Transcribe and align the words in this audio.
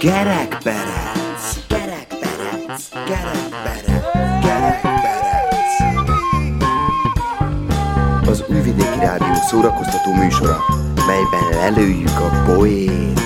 Gerekperec, 0.00 1.44
gerekperec, 1.68 2.88
gerekperec, 3.06 4.04
gerekperec. 4.42 5.24
Az 8.28 8.44
Újvidéki 8.48 8.98
Rádió 8.98 9.34
szórakoztató 9.48 10.12
műsora, 10.12 10.58
melyben 11.06 11.48
lelőjük 11.50 12.18
a 12.18 12.42
poét. 12.44 13.20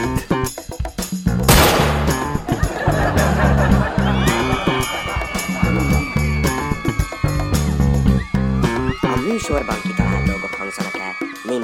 Műsorban 9.29 9.77
kitalált 9.83 10.25
dolgok 10.25 10.55
hangzanak 10.59 10.91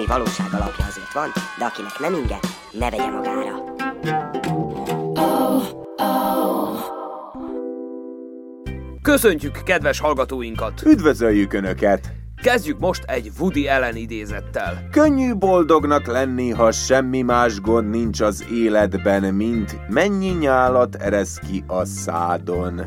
valóság 0.07 0.53
azért 0.53 0.86
van, 1.17 1.33
de 1.59 1.65
akinek 1.65 1.99
nem 1.99 2.15
inge, 2.15 2.39
ne 2.73 2.91
vegye 2.91 3.11
magára. 3.11 3.75
Köszöntjük 9.03 9.63
kedves 9.65 10.01
hallgatóinkat! 10.01 10.83
Üdvözöljük 10.85 11.53
Önöket! 11.53 12.13
Kezdjük 12.43 12.79
most 12.79 13.05
egy 13.07 13.31
Woody 13.39 13.69
Allen 13.69 13.97
idézettel. 13.97 14.89
Könnyű 14.91 15.35
boldognak 15.35 16.07
lenni, 16.07 16.51
ha 16.51 16.73
semmi 16.73 17.23
más 17.23 17.61
gond 17.61 17.91
nincs 17.91 18.21
az 18.21 18.45
életben, 18.53 19.35
mint 19.35 19.89
mennyi 19.89 20.29
nyálat 20.29 20.95
eresz 20.95 21.39
ki 21.39 21.65
a 21.67 21.85
szádon. 21.85 22.81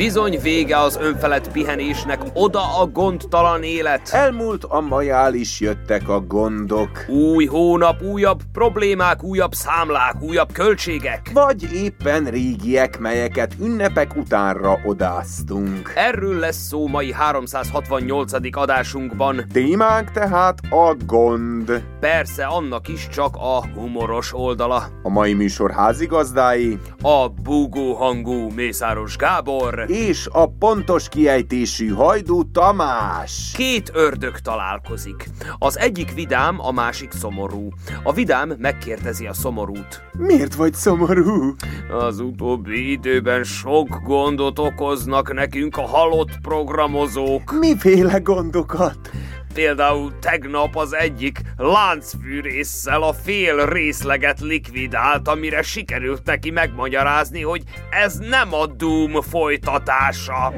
Bizony 0.00 0.38
vége 0.42 0.78
az 0.78 0.98
önfelett 1.00 1.52
pihenésnek, 1.52 2.20
oda 2.34 2.78
a 2.80 2.86
gondtalan 2.86 3.62
élet. 3.62 4.08
Elmúlt 4.12 4.64
a 4.64 4.80
majál 4.80 5.34
is 5.34 5.60
jöttek 5.60 6.08
a 6.08 6.20
gondok. 6.20 7.04
Új 7.08 7.44
hónap, 7.44 8.02
újabb 8.02 8.40
problémák, 8.52 9.22
újabb 9.22 9.52
számlák, 9.52 10.22
újabb 10.22 10.52
költségek. 10.52 11.30
Vagy 11.32 11.72
éppen 11.72 12.24
régiek, 12.24 12.98
melyeket 12.98 13.54
ünnepek 13.60 14.16
utánra 14.16 14.78
odáztunk. 14.84 15.92
Erről 15.94 16.38
lesz 16.38 16.66
szó 16.66 16.86
mai 16.86 17.12
368. 17.12 18.32
adásunkban. 18.52 19.44
Témánk 19.52 20.10
tehát 20.10 20.58
a 20.70 20.96
gond. 21.06 21.84
Persze 22.00 22.44
annak 22.44 22.88
is 22.88 23.08
csak 23.08 23.36
a 23.36 23.66
humoros 23.74 24.34
oldala. 24.34 24.86
A 25.02 25.08
mai 25.08 25.34
műsor 25.34 25.70
házigazdái 25.70 26.78
A 27.02 27.28
búgó 27.42 27.94
hangú 27.94 28.50
Mészáros 28.54 29.16
Gábor. 29.16 29.88
És 29.90 30.28
a 30.32 30.46
pontos 30.46 31.08
kiejtésű 31.08 31.88
Hajdú 31.88 32.50
Tamás. 32.50 33.52
Két 33.56 33.90
ördög 33.94 34.38
találkozik. 34.38 35.28
Az 35.58 35.78
egyik 35.78 36.14
vidám, 36.14 36.60
a 36.60 36.70
másik 36.70 37.12
szomorú. 37.12 37.68
A 38.02 38.12
vidám 38.12 38.52
megkérdezi 38.58 39.26
a 39.26 39.32
szomorút. 39.32 40.02
Miért 40.18 40.54
vagy 40.54 40.74
szomorú? 40.74 41.54
Az 41.90 42.20
utóbbi 42.20 42.90
időben 42.90 43.44
sok 43.44 44.00
gondot 44.04 44.58
okoznak 44.58 45.32
nekünk 45.32 45.76
a 45.76 45.86
halott 45.86 46.40
programozók. 46.42 47.58
Miféle 47.58 48.18
gondokat? 48.18 49.10
Például 49.54 50.18
tegnap 50.18 50.76
az 50.76 50.94
egyik 50.94 51.40
láncfűrésszel 51.56 53.02
a 53.02 53.12
fél 53.12 53.66
részleget 53.66 54.40
likvidált, 54.40 55.28
amire 55.28 55.62
sikerült 55.62 56.24
neki 56.24 56.50
megmagyarázni, 56.50 57.42
hogy 57.42 57.62
ez 57.90 58.16
nem 58.16 58.54
a 58.54 58.66
Doom 58.66 59.20
folytatása. 59.20 60.52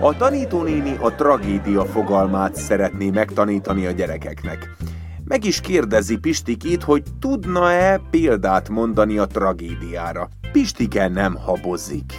A 0.00 0.16
tanítónéni 0.16 0.96
a 1.00 1.14
tragédia 1.14 1.84
fogalmát 1.84 2.56
szeretné 2.56 3.10
megtanítani 3.10 3.86
a 3.86 3.90
gyerekeknek. 3.90 4.76
Meg 5.24 5.44
is 5.44 5.60
kérdezi 5.60 6.16
Pistikét, 6.16 6.82
hogy 6.82 7.02
tudna-e 7.20 8.00
példát 8.10 8.68
mondani 8.68 9.18
a 9.18 9.26
tragédiára. 9.26 10.28
Pistike 10.52 11.08
nem 11.08 11.34
habozik. 11.34 12.12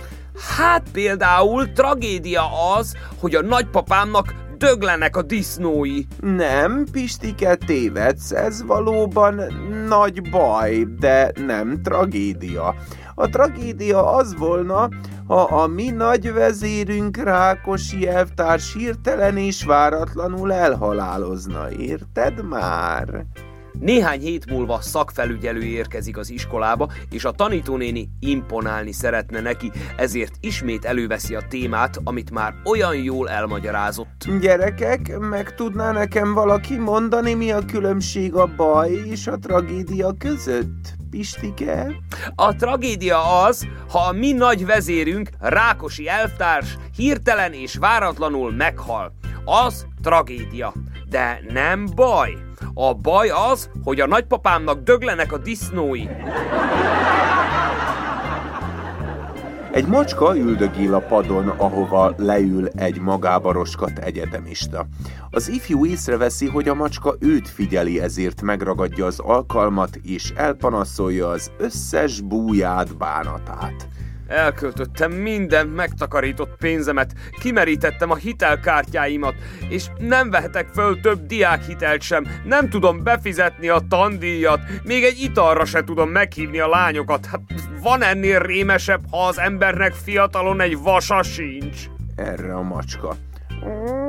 Hát 0.58 0.84
például 0.92 1.72
tragédia 1.72 2.76
az, 2.78 2.96
hogy 3.20 3.36
a 3.36 3.42
nagypapámnak 3.42 4.34
döglenek 4.58 5.16
a 5.16 5.22
disznói. 5.22 6.04
Nem, 6.20 6.86
Pistike, 6.92 7.56
tévedsz, 7.56 8.32
ez 8.32 8.64
valóban 8.66 9.42
nagy 9.88 10.30
baj, 10.30 10.86
de 11.00 11.32
nem 11.46 11.82
tragédia. 11.84 12.76
A 13.16 13.30
tragédia 13.30 14.14
az 14.14 14.36
volna, 14.38 14.90
ha 15.28 15.42
a 15.42 15.68
mi 15.68 15.90
nagy 15.90 16.34
vezérünk 16.34 17.18
Rákosi 17.18 18.08
elvtárs 18.08 18.74
hirtelen 18.74 19.38
és 19.38 19.64
váratlanul 19.64 20.54
elhalálozna, 20.54 21.72
érted 21.72 22.48
már? 22.48 23.26
Néhány 23.80 24.20
hét 24.20 24.50
múlva 24.50 24.82
szakfelügyelő 24.82 25.64
érkezik 25.64 26.18
az 26.18 26.30
iskolába, 26.30 26.92
és 27.10 27.26
a 27.26 27.32
tanítónéni 27.32 28.10
imponálni 28.20 28.92
szeretne 28.92 29.42
neki, 29.42 29.72
ezért 29.98 30.36
ismét 30.40 30.86
előveszi 30.86 31.36
a 31.36 31.48
témát, 31.50 32.00
amit 32.04 32.32
már 32.32 32.54
olyan 32.66 32.96
jól 32.96 33.30
elmagyarázott. 33.30 34.28
Gyerekek, 34.40 35.18
meg 35.20 35.56
tudná 35.56 35.92
nekem 35.92 36.34
valaki 36.34 36.78
mondani, 36.78 37.34
mi 37.34 37.52
a 37.52 37.66
különbség 37.66 38.36
a 38.36 38.50
baj 38.56 38.92
és 38.92 39.28
a 39.28 39.38
tragédia 39.38 40.14
között? 40.18 40.94
Pistike? 41.10 41.92
A 42.36 42.56
tragédia 42.56 43.44
az, 43.44 43.68
ha 43.90 44.00
a 44.00 44.12
mi 44.12 44.32
nagy 44.32 44.66
vezérünk, 44.66 45.30
Rákosi 45.40 46.08
elvtárs 46.08 46.78
hirtelen 46.96 47.54
és 47.54 47.76
váratlanul 47.76 48.52
meghal. 48.52 49.14
Az 49.46 49.86
tragédia, 50.02 50.74
de 51.10 51.42
nem 51.50 51.86
baj. 51.96 52.51
A 52.74 52.94
baj 52.94 53.30
az, 53.52 53.70
hogy 53.84 54.00
a 54.00 54.08
nagypapámnak 54.08 54.84
döglenek 54.84 55.34
a 55.34 55.38
disznói. 55.38 56.08
Egy 59.72 59.88
macska 59.88 60.38
üldögél 60.38 60.94
a 60.94 61.00
padon, 61.00 61.48
ahova 61.48 62.14
leül 62.18 62.68
egy 62.68 63.00
magába 63.00 63.52
roskat 63.52 63.98
egyetemista. 63.98 64.86
Az 65.30 65.50
ifjú 65.50 65.86
észreveszi, 65.86 66.48
hogy 66.48 66.70
a 66.70 66.74
macska 66.74 67.16
őt 67.20 67.50
figyeli, 67.50 68.02
ezért 68.02 68.42
megragadja 68.42 69.06
az 69.06 69.20
alkalmat, 69.20 70.00
és 70.04 70.34
elpanaszolja 70.36 71.28
az 71.28 71.52
összes 71.58 72.22
búját, 72.22 72.98
bánatát. 72.98 73.88
Elköltöttem 74.32 75.12
minden 75.12 75.68
megtakarított 75.68 76.56
pénzemet, 76.58 77.14
kimerítettem 77.40 78.12
a 78.12 78.16
hitelkártyáimat, 78.16 79.36
és 79.70 79.86
nem 79.98 80.30
vehetek 80.30 80.68
föl 80.68 81.00
több 81.00 81.26
diákhitelt 81.26 82.02
sem, 82.02 82.28
nem 82.46 82.70
tudom 82.70 83.04
befizetni 83.04 83.70
a 83.70 83.82
tandíjat, 83.90 84.60
még 84.84 85.04
egy 85.04 85.20
italra 85.20 85.66
se 85.66 85.84
tudom 85.84 86.10
meghívni 86.10 86.60
a 86.60 86.68
lányokat. 86.68 87.26
Hát 87.26 87.42
van 87.82 88.04
ennél 88.04 88.40
rémesebb, 88.40 89.02
ha 89.12 89.28
az 89.28 89.40
embernek 89.40 89.94
fiatalon 89.94 90.62
egy 90.62 90.78
vasa 90.82 91.24
sincs. 91.24 91.86
Erre 92.16 92.56
a 92.56 92.62
macska. 92.62 93.16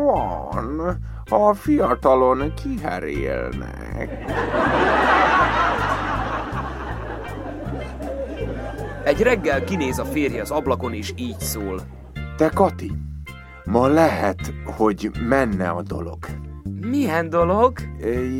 Van, 0.04 0.98
ha 1.28 1.48
a 1.48 1.54
fiatalon 1.54 2.52
kiherélnek. 2.54 4.10
Egy 9.04 9.20
reggel 9.20 9.64
kinéz 9.64 9.98
a 9.98 10.04
férje 10.04 10.40
az 10.40 10.50
ablakon, 10.50 10.92
és 10.92 11.12
így 11.16 11.40
szól. 11.40 11.80
Te, 12.36 12.48
Kati, 12.48 12.92
ma 13.64 13.86
lehet, 13.86 14.54
hogy 14.64 15.10
menne 15.28 15.68
a 15.68 15.82
dolog. 15.82 16.18
Milyen 16.80 17.28
dolog? 17.30 17.78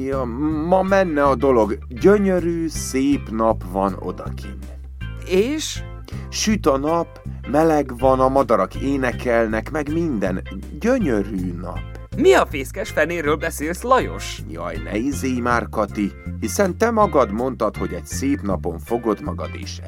Ja, 0.07 0.25
ma 0.69 0.83
menne 0.83 1.25
a 1.25 1.35
dolog. 1.35 1.79
Gyönyörű, 1.89 2.69
szép 2.69 3.31
nap 3.31 3.63
van 3.73 3.97
odakin. 3.99 4.59
És? 5.27 5.83
Süt 6.29 6.67
a 6.67 6.79
nap, 6.79 7.21
meleg 7.51 7.99
van, 7.99 8.21
a 8.21 8.29
madarak 8.29 8.75
énekelnek, 8.75 9.71
meg 9.71 9.93
minden. 9.93 10.43
Gyönyörű 10.81 11.53
nap. 11.61 11.81
Mi 12.17 12.35
a 12.35 12.47
fészkes 12.47 12.91
fenéről 12.91 13.37
beszélsz, 13.37 13.83
Lajos? 13.83 14.43
Jaj, 14.51 14.77
ne 14.85 14.97
izélj 14.97 15.41
már, 15.41 15.69
Kati, 15.71 16.13
hiszen 16.41 16.79
te 16.79 16.91
magad 16.91 17.33
mondtad, 17.33 17.77
hogy 17.77 17.93
egy 17.93 18.07
szép 18.07 18.41
napon 18.41 18.79
fogod 18.79 19.21
magad 19.21 19.51
és 19.53 19.81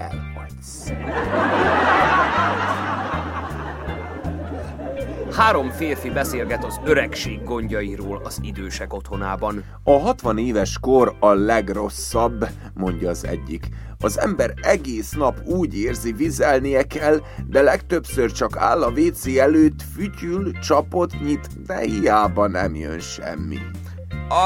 Három 5.37 5.71
férfi 5.71 6.11
beszélget 6.11 6.65
az 6.65 6.81
öregség 6.85 7.45
gondjairól 7.45 8.21
az 8.25 8.39
idősek 8.43 8.93
otthonában. 8.93 9.65
A 9.83 9.99
60 9.99 10.39
éves 10.39 10.79
kor 10.81 11.17
a 11.21 11.33
legrosszabb, 11.33 12.49
mondja 12.75 13.11
az 13.11 13.27
egyik. 13.27 13.69
Az 13.99 14.19
ember 14.19 14.55
egész 14.63 15.13
nap 15.13 15.41
úgy 15.45 15.79
érzi, 15.79 16.13
vizelnie 16.13 16.83
kell, 16.83 17.21
de 17.47 17.63
legtöbbször 17.63 18.33
csak 18.33 18.57
áll 18.57 18.83
a 18.83 18.91
WC 18.91 19.27
előtt, 19.37 19.83
fütyül, 19.95 20.59
csapot 20.59 21.21
nyit, 21.21 21.65
de 21.67 21.79
hiába 21.79 22.47
nem 22.47 22.75
jön 22.75 23.01
semmi. 23.01 23.59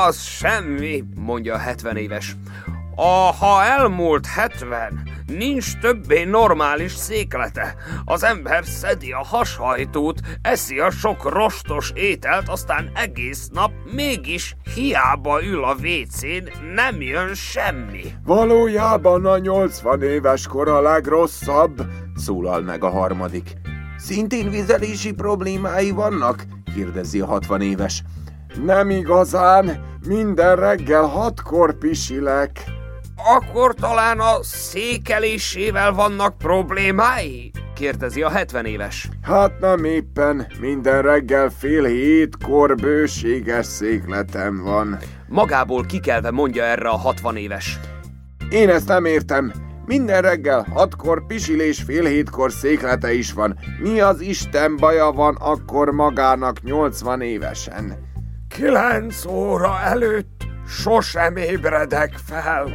Az 0.06 0.21
semmi, 0.21 1.05
mondja 1.17 1.55
a 1.55 1.59
70 1.59 1.97
éves. 1.97 2.37
A, 3.00 3.33
ha 3.33 3.65
elmúlt 3.65 4.27
70, 4.27 5.03
nincs 5.27 5.79
többé 5.79 6.25
normális 6.25 6.93
széklete. 6.93 7.75
Az 8.05 8.23
ember 8.23 8.65
szedi 8.65 9.12
a 9.12 9.25
hashajtót, 9.25 10.21
eszi 10.43 10.79
a 10.79 10.91
sok 10.91 11.31
rostos 11.31 11.93
ételt, 11.95 12.49
aztán 12.49 12.91
egész 12.95 13.49
nap 13.53 13.71
mégis 13.95 14.56
hiába 14.75 15.43
ül 15.43 15.65
a 15.65 15.75
vécén, 15.75 16.49
nem 16.75 17.00
jön 17.00 17.35
semmi. 17.35 18.05
Valójában 18.25 19.27
a 19.27 19.39
80 19.39 20.03
éves 20.03 20.47
kor 20.47 20.69
a 20.69 20.81
legrosszabb, 20.81 21.83
szólal 22.15 22.61
meg 22.61 22.85
a 22.85 22.91
harmadik. 22.91 23.53
Szintén 23.97 24.50
vizelési 24.50 25.12
problémái 25.12 25.91
vannak? 25.91 26.45
kérdezi 26.75 27.21
a 27.21 27.27
60 27.27 27.61
éves. 27.61 28.03
Nem 28.65 28.91
igazán, 28.91 29.81
minden 30.06 30.56
reggel 30.56 31.05
hatkor 31.05 31.79
pisilek. 31.79 32.77
Akkor 33.25 33.75
talán 33.75 34.20
a 34.20 34.43
székelésével 34.43 35.93
vannak 35.93 36.38
problémái? 36.38 37.50
kérdezi 37.75 38.23
a 38.23 38.29
70 38.29 38.65
éves. 38.65 39.09
Hát 39.23 39.61
nem 39.61 39.85
éppen, 39.85 40.47
minden 40.61 41.03
reggel 41.03 41.50
fél 41.59 41.85
hétkor 41.85 42.75
bőséges 42.75 43.67
székletem 43.67 44.62
van. 44.62 44.99
Magából 45.29 45.85
kikelve 45.85 46.31
mondja 46.31 46.65
erre 46.65 46.88
a 46.88 46.97
60 46.97 47.37
éves. 47.37 47.79
Én 48.50 48.69
ezt 48.69 48.88
nem 48.88 49.05
értem. 49.05 49.53
Minden 49.87 50.23
reggel 50.23 50.67
hatkor 50.73 51.26
pisilés 51.26 51.82
fél 51.82 52.05
hétkor 52.05 52.53
széklete 52.53 53.12
is 53.12 53.32
van. 53.32 53.59
Mi 53.79 54.00
az 54.00 54.21
Isten 54.21 54.76
baja 54.76 55.11
van 55.11 55.37
akkor 55.41 55.91
magának 55.91 56.62
80 56.62 57.21
évesen? 57.21 57.99
Kilenc 58.49 59.26
óra 59.26 59.81
előtt 59.81 60.38
sosem 60.69 61.37
ébredek 61.37 62.15
fel. 62.25 62.73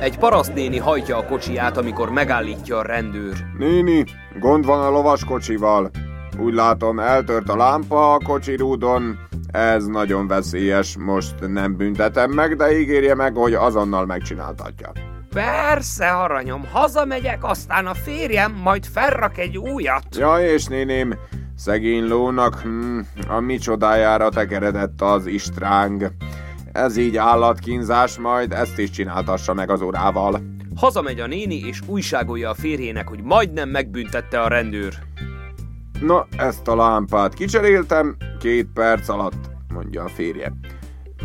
Egy 0.00 0.18
parasztnéni 0.18 0.78
hajtja 0.78 1.16
a 1.16 1.24
kocsiját, 1.24 1.76
amikor 1.76 2.10
megállítja 2.10 2.78
a 2.78 2.82
rendőr. 2.82 3.34
Néni, 3.58 4.04
gond 4.38 4.64
van 4.64 4.80
a 4.80 4.90
lovaskocsival. 4.90 5.90
Úgy 6.38 6.54
látom, 6.54 6.98
eltört 6.98 7.48
a 7.48 7.56
lámpa 7.56 8.12
a 8.12 8.18
kocsirúdon. 8.24 9.18
Ez 9.50 9.86
nagyon 9.86 10.26
veszélyes, 10.26 10.96
most 10.98 11.34
nem 11.40 11.76
büntetem 11.76 12.30
meg, 12.30 12.56
de 12.56 12.78
ígérje 12.78 13.14
meg, 13.14 13.36
hogy 13.36 13.54
azonnal 13.54 14.06
megcsináltatja. 14.06 14.92
Persze, 15.34 16.10
aranyom, 16.10 16.66
hazamegyek, 16.72 17.44
aztán 17.44 17.86
a 17.86 17.94
férjem 17.94 18.52
majd 18.62 18.86
felrak 18.86 19.38
egy 19.38 19.56
újat. 19.56 20.04
Ja, 20.16 20.38
és 20.38 20.66
néném, 20.66 21.14
szegény 21.62 22.08
lónak, 22.08 22.60
hm, 22.60 22.98
a 23.28 23.40
micsodájára 23.40 24.28
tekeredett 24.28 25.00
az 25.00 25.26
istráng. 25.26 26.12
Ez 26.72 26.96
így 26.96 27.16
állatkínzás, 27.16 28.18
majd 28.18 28.52
ezt 28.52 28.78
is 28.78 28.90
csináltassa 28.90 29.54
meg 29.54 29.70
az 29.70 29.82
urával. 29.82 30.42
Hazamegy 30.76 31.20
a 31.20 31.26
néni, 31.26 31.54
és 31.54 31.80
újságolja 31.86 32.50
a 32.50 32.54
férjének, 32.54 33.08
hogy 33.08 33.22
majdnem 33.22 33.68
megbüntette 33.68 34.40
a 34.40 34.48
rendőr. 34.48 34.94
Na, 36.00 36.26
ezt 36.36 36.68
a 36.68 36.76
lámpát 36.76 37.34
kicseréltem 37.34 38.16
két 38.38 38.68
perc 38.74 39.08
alatt, 39.08 39.50
mondja 39.68 40.04
a 40.04 40.08
férje. 40.08 40.52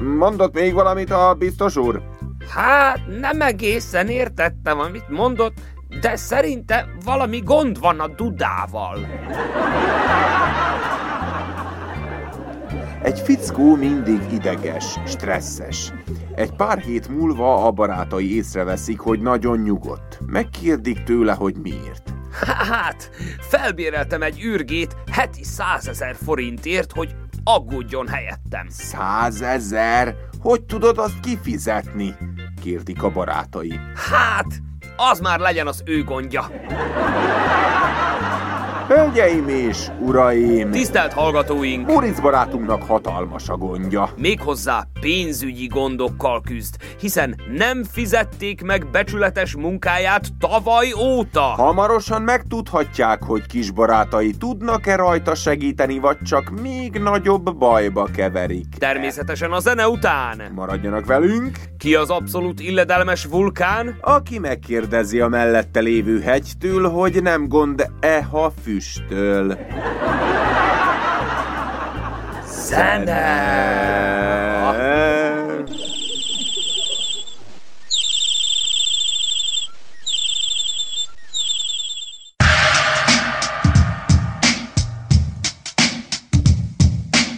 Mondott 0.01 0.53
még 0.53 0.73
valamit 0.73 1.11
a 1.11 1.33
biztos 1.33 1.75
úr? 1.75 2.01
Hát, 2.49 2.99
nem 3.19 3.41
egészen 3.41 4.07
értettem, 4.07 4.79
amit 4.79 5.09
mondott, 5.09 5.53
de 6.01 6.15
szerinte 6.15 6.87
valami 7.03 7.39
gond 7.39 7.79
van 7.79 7.99
a 7.99 8.07
dudával. 8.07 8.97
Egy 13.01 13.19
fickó 13.19 13.75
mindig 13.75 14.21
ideges, 14.31 14.99
stresszes. 15.05 15.93
Egy 16.35 16.51
pár 16.51 16.77
hét 16.77 17.07
múlva 17.07 17.65
a 17.65 17.71
barátai 17.71 18.35
észreveszik, 18.35 18.99
hogy 18.99 19.21
nagyon 19.21 19.59
nyugodt. 19.59 20.19
Megkérdik 20.25 21.03
tőle, 21.03 21.33
hogy 21.33 21.55
miért. 21.61 22.13
Hát, 22.69 23.09
felbéreltem 23.39 24.21
egy 24.21 24.41
űrgét 24.43 24.95
heti 25.11 25.43
százezer 25.43 26.15
forintért, 26.15 26.91
hogy 26.91 27.15
aggódjon 27.43 28.07
helyettem. 28.07 28.65
Százezer? 28.69 30.15
Hogy 30.39 30.63
tudod 30.63 30.97
azt 30.97 31.19
kifizetni? 31.19 32.15
Kérdik 32.61 33.03
a 33.03 33.09
barátai. 33.09 33.79
Hát, 34.11 34.61
az 34.97 35.19
már 35.19 35.39
legyen 35.39 35.67
az 35.67 35.81
ő 35.85 36.03
gondja. 36.03 36.49
Hölgyeim 38.87 39.47
és 39.47 39.87
uraim! 39.99 40.71
Tisztelt 40.71 41.13
hallgatóink! 41.13 41.87
Moric 41.87 42.19
barátunknak 42.19 42.83
hatalmas 42.83 43.49
a 43.49 43.57
gondja. 43.57 44.09
Méghozzá 44.17 44.83
pénzügyi 44.99 45.67
gondokkal 45.67 46.41
küzd, 46.41 46.75
hiszen 46.99 47.35
nem 47.57 47.83
fizették 47.83 48.63
meg 48.63 48.89
becsületes 48.91 49.55
munkáját 49.55 50.27
tavaly 50.39 50.93
óta. 50.93 51.41
Hamarosan 51.41 52.21
megtudhatják, 52.21 53.23
hogy 53.23 53.45
kis 53.45 53.71
barátai 53.71 54.31
tudnak-e 54.31 54.95
rajta 54.95 55.35
segíteni, 55.35 55.99
vagy 55.99 56.17
csak 56.21 56.49
még 56.61 56.97
nagyobb 56.97 57.57
bajba 57.57 58.07
keverik. 58.15 58.67
Természetesen 58.77 59.51
a 59.51 59.59
zene 59.59 59.87
után. 59.87 60.41
Maradjanak 60.55 61.05
velünk! 61.05 61.57
Ki 61.77 61.95
az 61.95 62.09
abszolút 62.09 62.59
illedelmes 62.59 63.25
vulkán? 63.25 63.97
Aki 64.01 64.39
megkérdezi 64.39 65.19
a 65.19 65.27
mellette 65.27 65.79
lévő 65.79 66.19
hegytől, 66.21 66.89
hogy 66.89 67.21
nem 67.21 67.47
gond-e, 67.47 68.23
ha 68.23 68.51
füstöl. 68.77 69.57
Zene! 72.45 74.46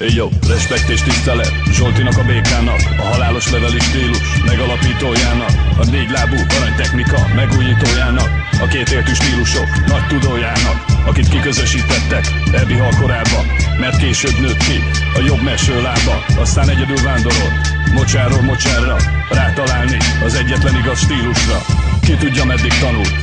Yo, 0.07 0.27
respekt 0.47 0.89
és 0.89 1.01
tisztelet. 1.01 1.51
Zsoltinak 1.71 2.17
a 2.17 2.23
békának 2.23 2.79
A 2.97 3.01
halálos 3.01 3.51
leveli 3.51 3.79
stílus 3.79 4.41
Megalapítójának. 4.45 5.51
A 5.77 5.85
négy 5.85 6.09
lábú 6.09 6.35
aranytechnika 6.57 7.27
Megújítójának. 7.35 8.29
A 8.61 8.67
kétértű 8.67 9.13
stílusok 9.13 9.85
Nagy 9.87 10.07
tudójának 10.07 10.85
Akit 11.05 11.29
kiközösítettek 11.29 12.25
Ebbi 12.51 12.73
halkorába 12.73 13.45
Mert 13.79 13.97
később 13.97 14.39
nőtt 14.39 14.57
ki 14.57 14.83
A 15.13 15.19
jobb 15.25 15.41
meső 15.41 15.81
lába 15.81 16.25
Aztán 16.37 16.69
egyedül 16.69 17.01
vándorolt 17.03 17.53
Mocsáról 17.93 18.41
mocsárra 18.41 18.97
Rátalálni 19.29 19.97
Az 20.23 20.33
egyetlen 20.33 20.75
igaz 20.75 20.99
stílusra. 20.99 21.57
Ki 22.01 22.15
tudja 22.15 22.45
meddig 22.45 22.73
tanult 22.79 23.13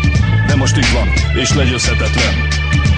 De 0.47 0.57
most 0.57 0.77
itt 0.77 0.93
van 0.93 1.09
És 1.43 1.55
legyőzhetetlen 1.55 2.56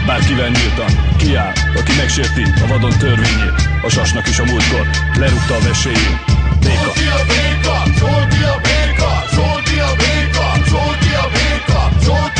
Bárkivel 0.08 0.48
nyíltan 0.48 1.16
kiáll, 1.16 1.52
aki 1.78 1.92
megsérti 1.96 2.42
a 2.64 2.66
vadon 2.66 2.98
törvényét 2.98 3.54
A 3.82 3.88
sasnak 3.88 4.28
is 4.28 4.38
a 4.38 4.44
múltkor 4.44 4.86
lerúgta 5.18 5.54
a 5.54 5.60
vesélyét 5.60 6.20
Béka. 6.60 6.90
A 6.90 7.24
béka, 7.28 7.82
Zsolti 7.98 8.42
a 8.42 8.60
béka, 8.66 9.24
Zsolti 9.32 9.78
a 9.78 9.92
béka, 9.96 10.46
Zsolti 10.68 11.12
a 11.22 11.28
béka, 11.32 11.88
Zsolti 12.02 12.37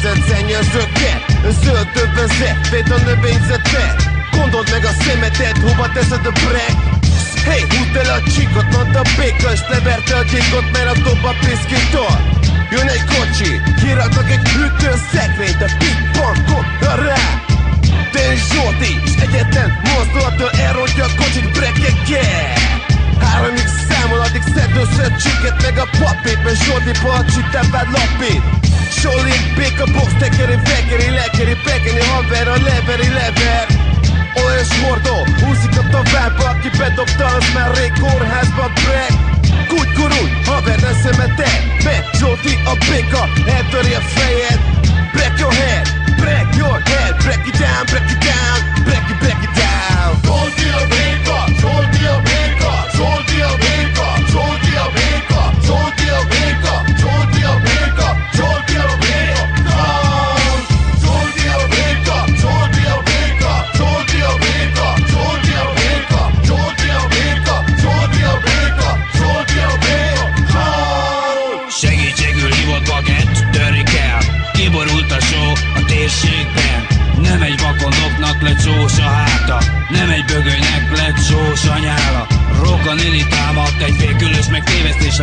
Környezet 0.00 0.28
szennyezőket 0.28 1.22
Zöld 1.62 1.88
vezet, 2.14 2.68
véd 2.70 2.90
a 2.90 2.98
növényzetet 3.04 3.96
Gondold 4.30 4.70
meg 4.70 4.84
a 4.84 4.92
szemetet, 5.02 5.58
hova 5.58 5.92
teszed 5.92 6.26
a 6.26 6.30
brek? 6.30 6.76
Hey, 7.44 7.62
húzd 7.70 7.96
el 7.96 8.14
a 8.14 8.30
csíkot, 8.30 8.68
mondta 8.74 8.98
a 8.98 9.08
béka 9.16 9.52
És 9.52 9.60
leverte 9.68 10.16
a 10.16 10.22
gyíkot, 10.22 10.70
mert 10.72 10.90
a 10.92 11.00
dob 11.04 11.24
a 11.24 11.34
piszkítól 11.40 12.16
Jön 12.70 12.88
egy 12.88 13.04
kocsi, 13.14 13.50
kiraknak 13.80 14.30
egy 14.30 14.48
hűtőszekrényt 14.48 15.62
A 15.66 15.68
pikpankot 15.78 16.66
rá. 17.04 17.22
Te 18.12 18.32
és 18.32 18.40
Zsolti, 18.52 18.92
és 19.04 19.14
egyetlen 19.24 19.68
mozdulattól 19.90 20.50
elrontja 20.50 21.04
a 21.04 21.14
kocsit 21.16 21.52
brekekkel 21.52 22.52
Háromig 23.20 23.68
számol, 23.88 24.20
addig 24.20 24.42
a 25.02 25.16
csiket 25.22 25.62
meg 25.62 25.78
a 25.78 25.88
papírt 26.00 26.44
Mert 26.44 26.62
Zsolti 26.64 26.92
palcsit 27.02 27.50
vád 27.70 27.88
lapít 27.96 28.37
haver, 32.28 32.48
a 32.48 32.56
leveri, 32.56 33.08
lever. 33.08 33.66
Olyas 34.44 34.80
mordó, 34.80 35.16
húzik 35.40 35.78
a 35.78 35.88
tovább, 35.90 36.38
aki 36.38 36.70
bedobta, 36.78 37.26
az 37.26 37.44
már 37.54 37.70
rég 37.76 37.92
kórházba 38.00 38.70
brek 38.74 39.12
Kúgy 39.68 39.92
gurul, 39.96 40.28
haver, 40.46 40.80
ne 40.80 40.92
szemeted 41.02 41.60
Be, 41.84 42.10
Zsolti 42.18 42.58
a 42.64 42.74
béka, 42.88 43.28
eltöri 43.56 43.94
a 43.94 44.00
fejed. 44.00 44.60
Break 45.12 45.38
your 45.38 45.52
head, 45.52 45.86
break 46.16 46.54
your 46.56 46.78
head, 46.90 47.16
break 47.24 47.46
it 47.46 47.56
down, 47.58 47.84
break 47.90 48.10
it 48.14 48.20
down, 48.30 48.58
break 48.84 49.08
it, 49.12 49.18
break 49.22 49.42
it 49.46 49.54
down. 49.62 50.10
Soldi 50.24 50.68
a 50.80 50.82
béka, 50.92 51.38
soldi 51.60 52.04
a 52.14 52.16
béka, 52.28 52.72
soldi 52.96 53.40
a 53.40 53.52
béka, 53.56 53.67
vakondoknak 78.38 78.42
lett 78.42 78.60
sós 78.60 78.98
a 78.98 79.08
háta. 79.08 79.58
Nem 79.90 80.10
egy 80.10 80.24
bögönynek 80.24 80.96
lett 80.96 81.24
sós 81.24 81.64
a 81.64 81.78
nyála. 81.78 82.26
Róka 82.62 82.94
néni 82.94 83.26
támadt 83.26 83.82
egy 83.82 83.94
fékülös 83.98 84.46
meg 84.48 84.62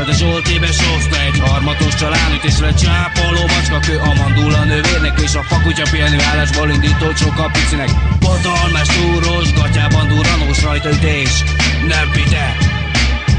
De 0.06 0.14
Zsoltébe 0.14 0.66
sózta 0.66 1.22
egy 1.22 1.40
harmatos 1.40 1.96
családütésre 1.96 2.74
Csápoló 2.74 3.42
macskakő 3.48 3.98
a 3.98 4.14
mandula 4.14 4.64
nővérnek 4.64 5.20
És 5.22 5.36
a 5.36 5.44
fakutya 5.44 5.84
pihenő 5.92 6.20
állásból 6.32 6.70
indító 6.70 7.14
csóka 7.14 7.50
picinek. 7.54 7.90
Botalmás 8.20 8.88
túrós, 8.88 9.54
gatyában 9.54 10.08
duranós 10.08 10.62
rajta 10.64 10.90
ütés 10.90 11.44
Nem 11.88 12.10
pite, 12.12 12.56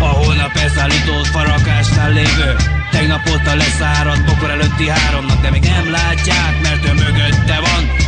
a 0.00 0.04
holnap 0.04 0.56
elszállított 0.56 1.26
farakásnál 1.26 2.12
lévő. 2.12 2.56
Tegnap 2.90 3.28
óta 3.30 3.54
leszáradt 3.54 4.24
bokor 4.24 4.50
előtti 4.50 4.88
háromnak 4.88 5.40
De 5.42 5.50
még 5.50 5.62
nem 5.62 5.90
látják, 5.90 6.54
mert 6.62 6.84
ő 6.88 6.92
mögötte 6.92 7.60
van 7.60 8.05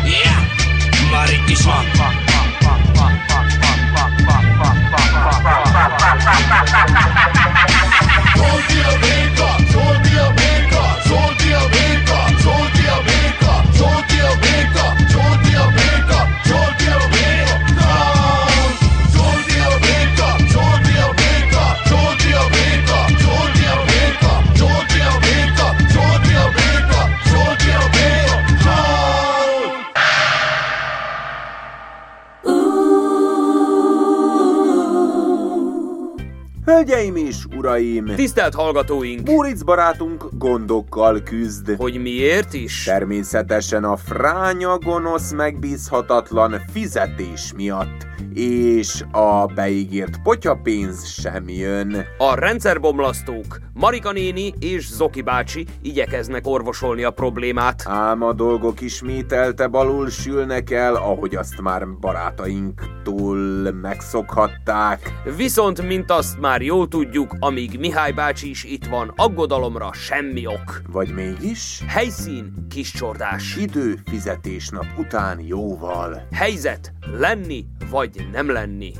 yeah! 1.10 1.18
Már 1.18 1.30
itt 1.32 1.48
is 1.48 1.64
van 1.64 1.86
Soldi 8.34 8.80
a 8.80 8.98
béka, 9.00 9.56
soldi 9.70 10.14
a 10.14 10.32
béka, 10.34 10.36
soldi 10.36 10.37
Hölgyeim 36.98 37.26
és 37.26 37.44
uraim! 37.56 38.04
Tisztelt 38.04 38.54
hallgatóink! 38.54 39.28
Móricz 39.28 39.62
barátunk 39.62 40.24
gondokkal 40.32 41.22
küzd. 41.22 41.74
Hogy 41.76 42.00
miért 42.00 42.54
is? 42.54 42.84
Természetesen 42.84 43.84
a 43.84 43.96
fránya 43.96 44.78
gonosz 44.78 45.32
megbízhatatlan 45.32 46.62
fizetés 46.72 47.52
miatt, 47.56 48.06
és 48.34 49.04
a 49.12 49.46
beígért 49.46 50.22
potyapénz 50.22 51.06
sem 51.06 51.48
jön. 51.48 51.96
A 52.18 52.34
rendszerbomlasztók, 52.34 53.58
Marika 53.74 54.12
néni 54.12 54.52
és 54.60 54.86
Zoki 54.88 55.22
bácsi 55.22 55.66
igyekeznek 55.82 56.46
orvosolni 56.46 57.02
a 57.02 57.10
problémát. 57.10 57.82
Ám 57.86 58.22
a 58.22 58.32
dolgok 58.32 58.80
ismételte 58.80 59.66
balul 59.66 60.10
sülnek 60.10 60.70
el, 60.70 60.94
ahogy 60.94 61.34
azt 61.34 61.60
már 61.60 61.88
barátainktól 62.00 63.36
megszokhatták. 63.72 65.12
Viszont, 65.36 65.82
mint 65.82 66.10
azt 66.10 66.40
már 66.40 66.60
jól 66.92 67.04
tudjuk, 67.04 67.36
amíg 67.40 67.78
Mihály 67.78 68.12
bácsi 68.12 68.48
is 68.48 68.64
itt 68.64 68.86
van, 68.86 69.12
aggodalomra 69.16 69.92
semmi 69.92 70.46
ok. 70.46 70.80
Vagy 70.92 71.14
mégis? 71.14 71.80
Helyszín, 71.88 72.66
kis 72.70 72.92
csordás. 72.92 73.56
Idő 73.56 73.98
fizetésnap 74.10 74.86
után 74.98 75.40
jóval. 75.40 76.22
Helyzet, 76.32 76.92
lenni 77.18 77.64
vagy 77.90 78.26
nem 78.32 78.50
lenni. 78.50 78.92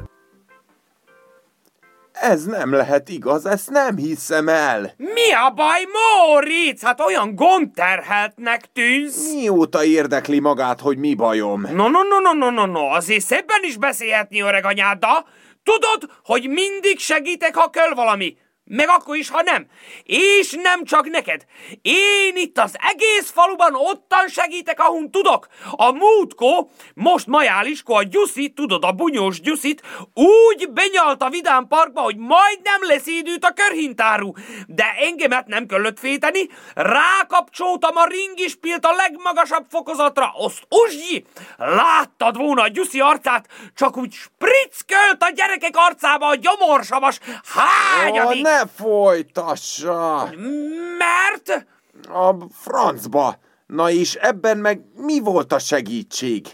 Ez 2.12 2.44
nem 2.44 2.72
lehet 2.72 3.08
igaz, 3.08 3.46
ezt 3.46 3.70
nem 3.70 3.96
hiszem 3.96 4.48
el. 4.48 4.92
Mi 4.96 5.32
a 5.46 5.50
baj, 5.54 5.82
Móricz? 5.82 6.82
Hát 6.82 7.00
olyan 7.00 7.34
gondterheltnek 7.34 8.72
tűnsz. 8.72 9.32
Mióta 9.32 9.84
érdekli 9.84 10.38
magát, 10.38 10.80
hogy 10.80 10.98
mi 10.98 11.14
bajom? 11.14 11.60
No, 11.60 11.88
no, 11.88 12.02
no, 12.02 12.20
no, 12.20 12.32
no, 12.32 12.50
no, 12.50 12.66
no, 12.66 12.94
azért 12.94 13.24
szebben 13.24 13.60
is 13.62 13.76
beszélhetni 13.76 14.40
öreg 14.40 14.64
anyáddal. 14.64 15.26
Tudod, 15.68 16.10
hogy 16.24 16.48
mindig 16.48 16.98
segítek, 16.98 17.54
ha 17.54 17.70
kell 17.70 17.94
valami. 17.94 18.36
Meg 18.68 18.88
akkor 18.88 19.16
is, 19.16 19.30
ha 19.30 19.42
nem. 19.42 19.66
És 20.02 20.56
nem 20.62 20.84
csak 20.84 21.08
neked. 21.08 21.44
Én 21.82 22.36
itt 22.36 22.58
az 22.58 22.76
egész 22.90 23.30
faluban 23.30 23.74
ottan 23.74 24.28
segítek, 24.28 24.80
ahun 24.80 25.10
tudok. 25.10 25.46
A 25.70 25.90
múltkó, 25.90 26.70
most 26.94 27.26
majáliskó 27.26 27.94
a 27.94 28.02
Gyuszit, 28.02 28.54
tudod, 28.54 28.84
a 28.84 28.92
bunyós 28.92 29.40
Gyuszit, 29.40 29.82
úgy 30.14 30.70
benyalt 30.70 31.22
a 31.22 31.28
Vidám 31.28 31.66
Parkba, 31.66 32.00
hogy 32.00 32.16
majdnem 32.16 32.80
leszédült 32.80 33.44
a 33.44 33.52
körhintáru. 33.52 34.32
De 34.66 34.94
engemet 34.98 35.46
nem 35.46 35.66
kellett 35.66 35.98
féteni, 35.98 36.48
rákapcsoltam 36.74 37.96
a 37.96 38.06
ringispilt 38.06 38.84
a 38.84 38.92
legmagasabb 38.92 39.66
fokozatra, 39.70 40.32
azt 40.36 40.62
uzsgyi! 40.68 41.24
Láttad 41.56 42.36
volna 42.36 42.62
a 42.62 42.68
Gyuszi 42.68 43.00
arcát, 43.00 43.48
csak 43.74 43.96
úgy 43.96 44.12
spritzkölt 44.12 45.22
a 45.22 45.30
gyerekek 45.30 45.76
arcába 45.76 46.26
a 46.26 46.34
gyomorsavas 46.34 47.18
hányadik! 47.44 48.46
Ó, 48.46 48.57
ne 48.58 48.66
folytassa! 48.66 50.30
Mert... 50.98 51.66
A 52.08 52.34
francba! 52.52 53.38
Na 53.66 53.90
és 53.90 54.14
ebben 54.14 54.58
meg 54.58 54.80
mi 54.96 55.20
volt 55.20 55.52
a 55.52 55.58
segítség? 55.58 56.46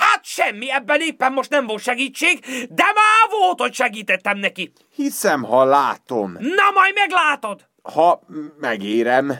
Hát 0.00 0.24
semmi, 0.24 0.72
ebben 0.72 1.00
éppen 1.00 1.32
most 1.32 1.50
nem 1.50 1.66
volt 1.66 1.82
segítség, 1.82 2.40
de 2.70 2.84
már 2.84 3.40
volt, 3.40 3.60
hogy 3.60 3.74
segítettem 3.74 4.38
neki. 4.38 4.72
Hiszem, 4.94 5.42
ha 5.42 5.64
látom. 5.64 6.32
Na, 6.32 6.70
majd 6.74 6.94
meglátod. 6.94 7.68
Ha 7.82 8.20
megérem. 8.60 9.32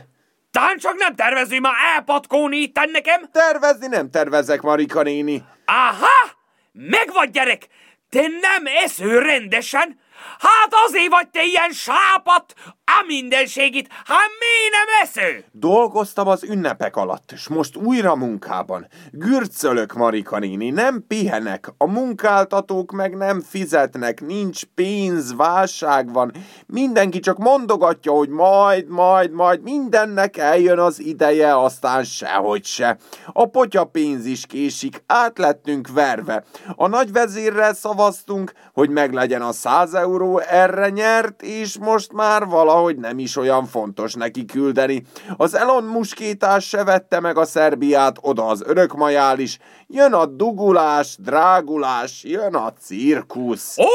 Tán 0.51 0.79
csak 0.79 0.95
nem 0.95 1.15
tervező 1.15 1.61
már 1.61 1.75
elpatkóni 1.95 2.57
itt 2.57 2.79
nekem. 2.93 3.29
Tervezni 3.33 3.87
nem 3.87 4.11
tervezek, 4.11 4.61
Marika 4.61 5.03
néni. 5.03 5.45
Aha! 5.65 6.33
Megvagy 6.73 7.31
gyerek! 7.31 7.67
Te 8.11 8.21
nem 8.21 8.67
esző 8.85 9.19
rendesen? 9.19 9.99
Hát 10.39 10.75
azért 10.87 11.11
vagy 11.11 11.29
te 11.29 11.45
ilyen 11.45 11.73
sápat, 11.73 12.55
a 12.87 13.05
mindenségit, 13.07 13.89
hát 14.05 14.31
mi 14.39 14.69
nem 14.71 15.03
esző? 15.03 15.45
Dolgoztam 15.53 16.29
az 16.29 16.43
ünnepek 16.43 16.97
alatt, 16.97 17.33
és 17.33 17.49
most 17.49 17.77
újra 17.77 18.15
munkában. 18.15 18.87
Gürcölök, 19.11 19.93
Marika 19.93 20.39
néni, 20.39 20.71
nem 20.71 21.05
pihenek. 21.09 21.73
A 21.79 21.87
munkáltatók 21.87 22.93
meg 22.93 23.17
nem 23.17 23.41
fizetnek, 23.41 24.21
nincs 24.21 24.65
pénz, 24.65 25.37
válság 25.37 26.13
van. 26.13 26.33
Mindenki 26.67 27.21
csak 27.21 27.39
mondogatja, 27.39 28.13
hogy 28.13 28.29
majd, 28.29 28.89
majd, 28.89 29.31
majd 29.31 29.63
mindennek 29.63 30.37
eljön 30.37 30.79
az 30.79 31.01
ideje, 31.01 31.59
aztán 31.59 32.05
sehogy 32.05 32.65
se. 32.65 32.97
A 33.33 33.47
potya 33.47 33.85
pénz 33.85 34.27
is 34.27 34.47
késik, 34.47 35.03
át 35.07 35.39
lettünk 35.39 35.89
verve. 35.89 36.45
A 36.77 36.87
nagyvezérrel 36.87 37.75
szavaztunk, 37.75 38.53
hogy 38.73 38.91
meglegyen 38.91 39.43
a 39.43 39.53
100 39.53 39.95
euró, 40.05 40.39
erre 40.39 40.89
nyert, 40.89 41.43
és 41.43 41.79
most 41.79 42.13
már 42.13 42.47
valahogy 42.47 42.97
nem 42.97 43.19
is 43.19 43.37
olyan 43.37 43.67
fontos 43.67 44.15
neki 44.15 44.45
küldeni. 44.45 45.03
Az 45.37 45.55
Elon 45.55 45.85
muskétás 45.85 46.69
se 46.69 46.85
vette 46.85 47.21
meg 47.21 47.39
a 47.39 47.45
Szerbiát, 47.45 48.17
oda 48.21 48.47
az 48.47 48.63
örökmajál 48.67 49.39
is. 49.39 49.59
Jön 49.87 50.13
a 50.13 50.27
dugulás, 50.27 51.17
drágulás, 51.19 52.25
jön 52.25 52.55
a 52.55 52.73
cirkusz. 52.73 53.79
Ó, 53.79 53.89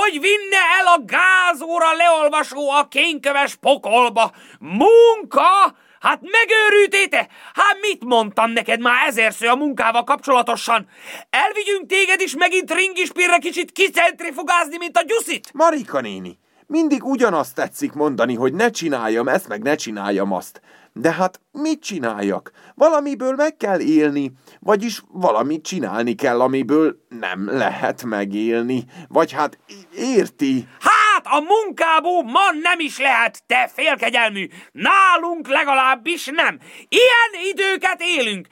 hogy 0.00 0.20
vinne 0.20 0.60
el 0.80 0.86
a 0.86 1.02
gázóra 1.04 1.92
leolvasó 1.96 2.70
a 2.70 2.88
kényköves 2.88 3.54
pokolba. 3.54 4.30
Munka! 4.58 5.74
Hát 6.00 6.20
megőrültéte? 6.20 7.28
Hát 7.54 7.76
mit 7.80 8.04
mondtam 8.04 8.50
neked 8.50 8.80
már 8.80 9.06
ezerször 9.06 9.48
a 9.48 9.56
munkával 9.56 10.04
kapcsolatosan? 10.04 10.86
Elvigyünk 11.30 11.86
téged 11.86 12.20
is 12.20 12.36
megint 12.36 12.74
ringispirre 12.74 13.38
kicsit 13.38 13.72
kicentrifugázni, 13.72 14.76
mint 14.76 14.96
a 14.96 15.02
gyuszit? 15.02 15.50
Marika 15.52 16.00
néni, 16.00 16.38
mindig 16.66 17.04
ugyanazt 17.04 17.54
tetszik 17.54 17.92
mondani, 17.92 18.34
hogy 18.34 18.52
ne 18.52 18.70
csináljam 18.70 19.28
ezt, 19.28 19.48
meg 19.48 19.62
ne 19.62 19.74
csináljam 19.74 20.32
azt. 20.32 20.60
De 20.92 21.12
hát 21.12 21.40
mit 21.52 21.82
csináljak? 21.82 22.50
Valamiből 22.74 23.34
meg 23.34 23.56
kell 23.56 23.80
élni, 23.80 24.32
vagyis 24.60 25.02
valamit 25.08 25.64
csinálni 25.64 26.14
kell, 26.14 26.40
amiből 26.40 26.96
nem 27.08 27.50
lehet 27.50 28.04
megélni. 28.04 28.84
Vagy 29.08 29.32
hát 29.32 29.58
érti? 29.94 30.68
Hát 30.78 31.09
a 31.26 31.40
munkából 31.40 32.22
ma 32.22 32.50
nem 32.62 32.80
is 32.80 32.98
lehet, 32.98 33.42
te 33.46 33.70
félkegyelmű. 33.74 34.48
Nálunk 34.72 35.48
legalábbis 35.48 36.26
nem. 36.26 36.58
Ilyen 36.88 37.46
időket 37.50 38.00
élünk. 38.02 38.46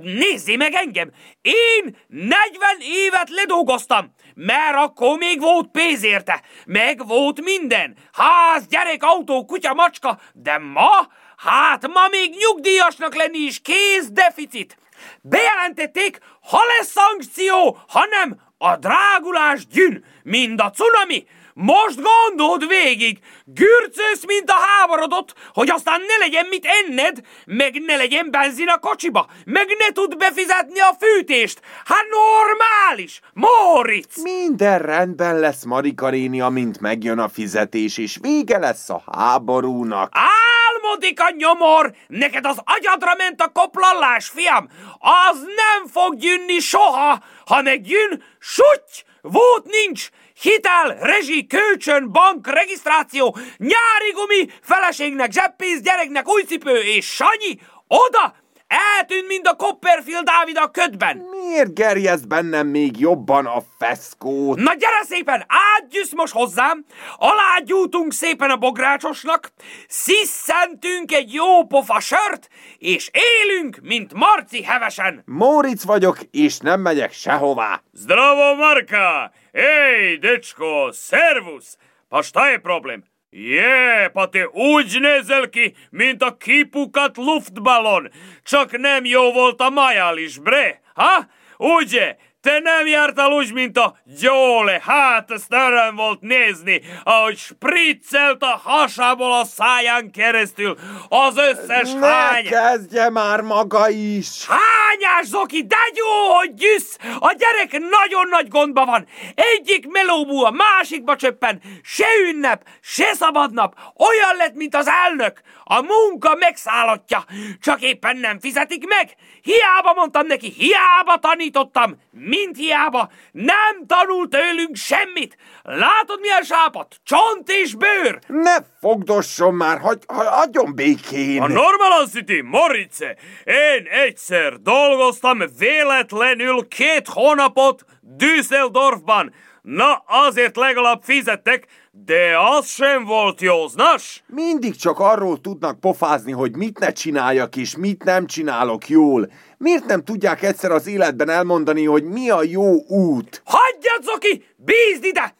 Nézzé 0.00 0.56
meg 0.56 0.74
engem. 0.74 1.10
Én 1.42 1.96
40 2.06 2.76
évet 2.80 3.30
ledolgoztam, 3.30 4.14
mert 4.34 4.76
akkor 4.76 5.18
még 5.18 5.40
volt 5.40 5.70
pénz 5.70 6.02
érte. 6.02 6.42
Meg 6.66 7.06
volt 7.06 7.40
minden. 7.40 7.96
Ház, 8.12 8.66
gyerek, 8.66 9.02
autó, 9.02 9.44
kutya, 9.44 9.74
macska. 9.74 10.20
De 10.32 10.58
ma, 10.58 11.08
hát 11.36 11.86
ma 11.86 12.08
még 12.10 12.34
nyugdíjasnak 12.36 13.14
lenni 13.14 13.38
is 13.38 13.60
kész 13.60 14.08
deficit. 14.10 14.78
Bejelentették, 15.22 16.18
ha 16.50 16.60
lesz 16.64 16.90
szankció, 16.90 17.78
ha 17.88 18.06
nem, 18.10 18.40
a 18.58 18.76
drágulás 18.76 19.66
gyűn, 19.66 20.04
mind 20.22 20.60
a 20.60 20.70
cunami. 20.70 21.26
Most 21.62 22.00
gondold 22.02 22.68
végig, 22.68 23.18
gürcölsz, 23.44 24.26
mint 24.26 24.50
a 24.50 24.54
háborodott, 24.54 25.34
hogy 25.52 25.70
aztán 25.70 26.00
ne 26.00 26.16
legyen 26.24 26.46
mit 26.46 26.66
enned, 26.66 27.20
meg 27.46 27.80
ne 27.86 27.96
legyen 27.96 28.30
benzin 28.30 28.68
a 28.68 28.78
kocsiba, 28.78 29.26
meg 29.44 29.66
ne 29.78 29.92
tud 29.92 30.16
befizetni 30.16 30.80
a 30.80 30.96
fűtést. 30.98 31.60
Hát 31.84 32.04
normális, 32.10 33.20
Moritz! 33.32 34.22
Minden 34.22 34.78
rendben 34.78 35.38
lesz, 35.38 35.64
Marika 35.64 36.10
néni, 36.10 36.40
amint 36.40 36.80
megjön 36.80 37.18
a 37.18 37.28
fizetés, 37.28 37.98
és 37.98 38.18
vége 38.20 38.58
lesz 38.58 38.90
a 38.90 39.02
háborúnak. 39.12 40.12
Álmodik 40.12 41.20
a 41.20 41.34
nyomor, 41.36 41.92
neked 42.06 42.46
az 42.46 42.60
agyadra 42.64 43.14
ment 43.16 43.40
a 43.40 43.48
koplallás, 43.48 44.28
fiam. 44.28 44.68
Az 44.98 45.40
nem 45.40 45.86
fog 45.86 46.16
gyűnni 46.16 46.58
soha, 46.58 47.22
ha 47.46 47.62
megjön, 47.62 48.22
suty, 48.38 49.04
volt 49.22 49.66
nincs, 49.66 50.10
hitel, 50.40 50.96
rezsi, 51.00 51.46
kölcsön, 51.46 52.12
bank, 52.12 52.46
regisztráció, 52.46 53.36
nyári 53.56 54.10
gumi, 54.14 54.52
feleségnek, 54.62 55.32
zseppénz, 55.32 55.80
gyereknek 55.80 56.28
új 56.28 56.42
cipő 56.42 56.80
és 56.80 57.06
sanyi, 57.06 57.60
oda, 57.86 58.34
eltűnt, 58.70 59.26
mint 59.26 59.46
a 59.46 59.54
Copperfield 59.54 60.24
Dávid 60.24 60.56
a 60.56 60.70
ködben. 60.70 61.16
Miért 61.30 61.74
gerjeszt 61.74 62.28
bennem 62.28 62.66
még 62.66 62.98
jobban 62.98 63.46
a 63.46 63.62
feszkót? 63.78 64.58
Na 64.58 64.74
gyere 64.74 65.04
szépen, 65.08 65.44
átgyűsz 65.46 66.14
most 66.14 66.32
hozzám, 66.32 66.84
alágyújtunk 67.16 68.12
szépen 68.12 68.50
a 68.50 68.56
bográcsosnak, 68.56 69.52
sziszentünk 69.88 71.12
egy 71.12 71.32
jó 71.32 71.66
pofa 71.66 72.00
sört, 72.00 72.48
és 72.78 73.10
élünk, 73.12 73.78
mint 73.82 74.14
Marci 74.14 74.62
hevesen. 74.62 75.22
Móric 75.26 75.82
vagyok, 75.82 76.18
és 76.30 76.58
nem 76.58 76.80
megyek 76.80 77.12
sehová. 77.12 77.82
Zdravo, 77.92 78.54
Marka! 78.54 79.32
Ej, 79.52 80.18
dečko, 80.18 80.90
servus! 80.92 81.78
Pa 82.08 82.22
šta 82.22 82.48
je 82.48 82.62
problem? 82.62 83.02
Je, 83.30 84.10
pa 84.14 84.26
te 84.26 84.46
uđ 84.46 84.96
nezelki, 84.96 85.74
mi 85.90 86.18
to 86.18 86.36
kipu 86.36 86.90
kat 86.90 87.18
luftbalon. 87.18 88.08
Čak 88.44 88.72
nem 88.72 89.06
jo 89.06 89.30
volta 89.30 89.70
majališ, 89.70 90.40
bre, 90.40 90.80
ha? 90.94 91.24
Uđe, 91.58 92.14
Te 92.40 92.58
nem 92.58 92.86
jártál 92.86 93.30
úgy, 93.30 93.52
mint 93.52 93.78
a 93.78 93.96
gyóle, 94.20 94.82
hát 94.86 95.30
ezt 95.30 95.52
öröm 95.52 95.94
volt 95.94 96.20
nézni, 96.20 96.80
ahogy 97.04 97.36
spriccelt 97.36 98.42
a 98.42 98.60
hasából 98.64 99.32
a 99.32 99.44
száján 99.44 100.10
keresztül 100.10 100.78
az 101.08 101.36
összes 101.36 101.92
Ne 101.92 102.06
hány... 102.06 102.44
kezdje 102.44 103.10
már 103.10 103.40
maga 103.40 103.88
is! 103.88 104.46
Hányás, 104.46 105.26
Zoki, 105.26 105.66
de 105.66 105.76
jó, 105.94 106.34
hogy 106.34 106.54
gyűsz! 106.54 106.96
A 107.18 107.34
gyerek 107.38 107.72
nagyon 107.90 108.28
nagy 108.28 108.48
gondba 108.48 108.84
van. 108.84 109.06
Egyik 109.34 109.86
melóbú 109.88 110.44
a 110.44 110.50
másikba 110.50 111.16
csöppen. 111.16 111.60
Se 111.82 112.06
ünnep, 112.28 112.62
se 112.80 113.14
szabadnap. 113.14 113.74
Olyan 113.96 114.36
lett, 114.36 114.54
mint 114.54 114.74
az 114.74 114.88
elnök. 115.06 115.40
A 115.64 115.82
munka 115.82 116.34
megszállottja. 116.34 117.24
Csak 117.60 117.82
éppen 117.82 118.16
nem 118.16 118.40
fizetik 118.40 118.86
meg. 118.86 119.14
Hiába 119.42 119.92
mondtam 119.94 120.26
neki, 120.26 120.54
hiába 120.56 121.16
tanítottam. 121.16 121.96
Mint 122.30 122.56
hiába. 122.56 123.10
Nem 123.32 123.86
tanul 123.86 124.28
tőlünk 124.28 124.76
semmit. 124.76 125.36
Látod, 125.62 126.20
milyen 126.20 126.42
sápat? 126.42 126.96
Csont 127.04 127.48
és 127.48 127.74
bőr. 127.74 128.18
Ne 128.26 128.56
fogdosson 128.80 129.54
már, 129.54 129.78
hagy, 129.78 130.02
hagyjon 130.06 130.74
békén! 130.74 131.42
A 131.42 131.48
Normal 131.48 132.06
City, 132.10 132.40
Morice, 132.40 133.16
én 133.44 133.86
egyszer 134.06 134.60
dolgoztam 134.60 135.42
véletlenül 135.58 136.68
két 136.68 137.08
hónapot 137.08 137.84
Düsseldorfban. 138.00 139.32
Na, 139.62 140.02
azért 140.06 140.56
legalább 140.56 141.02
fizettek, 141.02 141.66
de 141.90 142.38
az 142.38 142.66
sem 142.68 143.04
volt 143.04 143.40
józnas. 143.40 144.22
Mindig 144.26 144.76
csak 144.76 144.98
arról 144.98 145.40
tudnak 145.40 145.80
pofázni, 145.80 146.32
hogy 146.32 146.56
mit 146.56 146.78
ne 146.78 146.92
csináljak 146.92 147.56
és 147.56 147.76
mit 147.76 148.04
nem 148.04 148.26
csinálok 148.26 148.88
jól. 148.88 149.30
Miért 149.62 149.84
nem 149.84 150.04
tudják 150.04 150.42
egyszer 150.42 150.70
az 150.70 150.86
életben 150.86 151.28
elmondani, 151.28 151.84
hogy 151.84 152.04
mi 152.04 152.30
a 152.30 152.42
jó 152.42 152.74
út? 152.86 153.42
Hagyjad, 153.44 154.02
Zoki, 154.02 154.44
bízd 154.56 155.04
ide! 155.04 155.34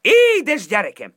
Édes 0.00 0.66
gyerekem, 0.66 1.14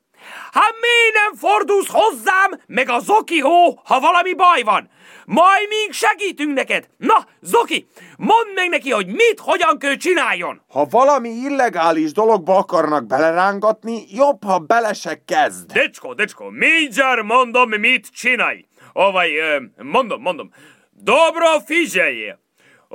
hát 0.51 0.73
miért 0.81 1.13
nem 1.13 1.35
fordulsz 1.35 1.87
hozzám, 1.89 2.61
meg 2.67 2.89
a 2.89 2.99
Zoki 2.99 3.39
hó, 3.39 3.79
ha 3.83 3.99
valami 3.99 4.33
baj 4.33 4.61
van? 4.61 4.89
Majd 5.25 5.67
mink 5.69 5.93
segítünk 5.93 6.53
neked. 6.53 6.89
Na, 6.97 7.27
Zoki, 7.41 7.87
mondd 8.17 8.53
meg 8.55 8.69
neki, 8.69 8.91
hogy 8.91 9.07
mit, 9.07 9.39
hogyan 9.39 9.77
kell 9.77 9.95
csináljon. 9.95 10.61
Ha 10.67 10.85
valami 10.89 11.29
illegális 11.29 12.11
dologba 12.11 12.57
akarnak 12.57 13.05
belerángatni, 13.05 14.03
jobb, 14.09 14.43
ha 14.43 14.59
bele 14.59 14.93
se 14.93 15.21
kezd. 15.25 15.71
Decsko, 15.71 16.13
decsko, 16.13 16.49
mindjárt 16.49 17.23
mondom, 17.23 17.69
mit 17.69 18.07
csinálj. 18.07 18.65
Ovaj, 18.93 19.37
ö, 19.37 19.61
mondom, 19.83 20.21
mondom. 20.21 20.49
Dobro 20.91 21.59
figyelj. 21.65 22.33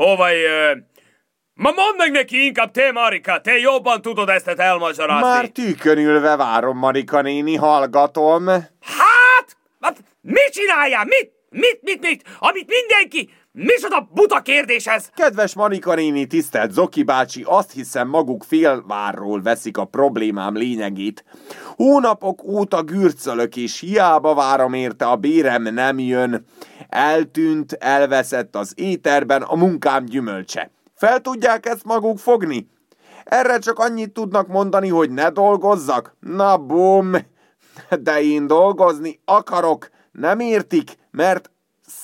Ovaj, 0.02 0.34
ma 1.54 1.70
mondd 1.70 1.96
meg 1.96 2.10
neki 2.10 2.44
inkább 2.44 2.70
te, 2.70 2.92
Marika, 2.92 3.40
te 3.40 3.58
jobban 3.58 4.02
tudod 4.02 4.28
ezt 4.28 4.48
elmagyarázni. 4.48 5.28
Már 5.28 5.46
tűkönülve 5.48 6.36
várom, 6.36 6.78
Marika 6.78 7.20
néni, 7.20 7.56
hallgatom. 7.56 8.46
Hát, 8.80 9.56
hát, 9.80 9.98
mit 10.20 10.50
csináljál? 10.52 11.04
Mit? 11.04 11.32
Mit, 11.50 11.80
mit, 11.82 12.00
mit? 12.00 12.24
Amit 12.38 12.66
mindenki... 12.68 13.30
Micsoda 13.52 14.08
buta 14.14 14.40
kérdés 14.40 14.86
ez? 14.86 15.10
Kedves 15.16 15.54
Marika 15.54 15.94
néni, 15.94 16.26
tisztelt 16.26 16.72
Zoki 16.72 17.02
bácsi, 17.02 17.42
azt 17.46 17.72
hiszem 17.72 18.08
maguk 18.08 18.44
félvárról 18.44 19.42
veszik 19.42 19.76
a 19.76 19.84
problémám 19.84 20.56
lényegét. 20.56 21.24
Hónapok 21.76 22.42
óta 22.42 22.82
gürcölök, 22.82 23.56
és 23.56 23.80
hiába 23.80 24.34
várom 24.34 24.72
érte, 24.72 25.06
a 25.06 25.16
bérem 25.16 25.62
nem 25.62 25.98
jön. 25.98 26.44
Eltűnt, 26.90 27.72
elveszett 27.72 28.56
az 28.56 28.72
éterben 28.76 29.42
a 29.42 29.56
munkám 29.56 30.04
gyümölcse. 30.04 30.70
Fel 30.94 31.20
tudják 31.20 31.66
ezt 31.66 31.84
maguk 31.84 32.18
fogni? 32.18 32.70
Erre 33.24 33.58
csak 33.58 33.78
annyit 33.78 34.12
tudnak 34.12 34.46
mondani, 34.46 34.88
hogy 34.88 35.10
ne 35.10 35.30
dolgozzak? 35.30 36.16
Na 36.20 36.56
bum! 36.56 37.12
De 38.00 38.22
én 38.22 38.46
dolgozni 38.46 39.20
akarok, 39.24 39.90
nem 40.12 40.40
értik, 40.40 40.96
mert 41.10 41.50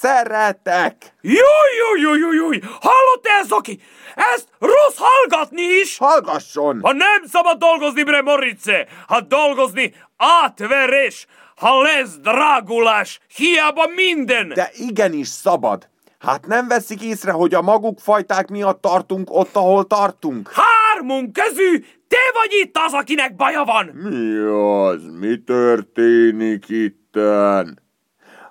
szeretek. 0.00 1.14
Júj, 1.20 1.70
júj, 1.78 2.00
júj, 2.00 2.18
júj, 2.18 2.36
júj! 2.36 2.60
Hallott 2.62 3.26
el, 3.38 3.44
Zoki? 3.44 3.80
Ezt 4.14 4.48
rossz 4.58 4.96
hallgatni 4.96 5.62
is! 5.62 5.98
Hallgasson! 5.98 6.80
Ha 6.82 6.92
nem 6.92 7.24
szabad 7.32 7.58
dolgozni, 7.58 8.02
bre 8.02 8.22
Morice, 8.22 8.86
ha 9.06 9.20
dolgozni 9.20 9.94
átverés, 10.16 11.26
ha 11.56 11.82
lesz 11.82 12.16
drágulás, 12.16 13.20
hiába 13.36 13.86
minden. 13.94 14.48
De 14.48 14.70
igenis 14.74 15.28
szabad. 15.28 15.88
Hát 16.18 16.46
nem 16.46 16.68
veszik 16.68 17.02
észre, 17.02 17.32
hogy 17.32 17.54
a 17.54 17.62
maguk 17.62 17.98
fajták 17.98 18.48
miatt 18.48 18.80
tartunk 18.80 19.28
ott, 19.30 19.56
ahol 19.56 19.86
tartunk? 19.86 20.50
Hármunk 20.52 21.32
közű, 21.32 21.84
te 22.08 22.18
vagy 22.32 22.50
itt 22.62 22.76
az, 22.86 22.92
akinek 22.92 23.36
baja 23.36 23.64
van. 23.64 23.86
Mi 23.86 24.36
az? 24.36 25.02
Mi 25.20 25.42
történik 25.44 26.68
itten? 26.68 27.84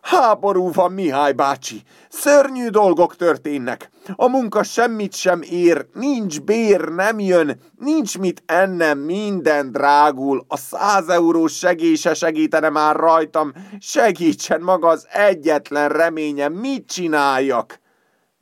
Háború 0.06 0.72
van, 0.72 0.92
Mihály 0.92 1.34
bácsi. 1.34 1.82
Szörnyű 2.10 2.68
dolgok 2.68 3.16
történnek. 3.16 3.90
A 4.16 4.28
munka 4.28 4.64
semmit 4.64 5.14
sem 5.14 5.42
ér, 5.42 5.88
nincs 5.94 6.42
bér, 6.42 6.90
nem 6.90 7.20
jön, 7.20 7.60
nincs 7.80 8.18
mit 8.18 8.44
ennem, 8.46 9.00
minden 9.00 9.72
drágul. 9.72 10.46
A 10.48 10.58
száz 10.58 11.10
eurós 11.10 11.58
segély 11.58 11.96
se 11.96 12.14
segítene 12.14 12.70
már 12.70 12.96
rajtam. 12.96 13.52
Segítsen 13.80 14.62
maga 14.62 14.88
az 14.88 15.08
egyetlen 15.12 15.90
reményem, 15.90 16.54
mit 16.54 16.88
csináljak? 16.88 17.80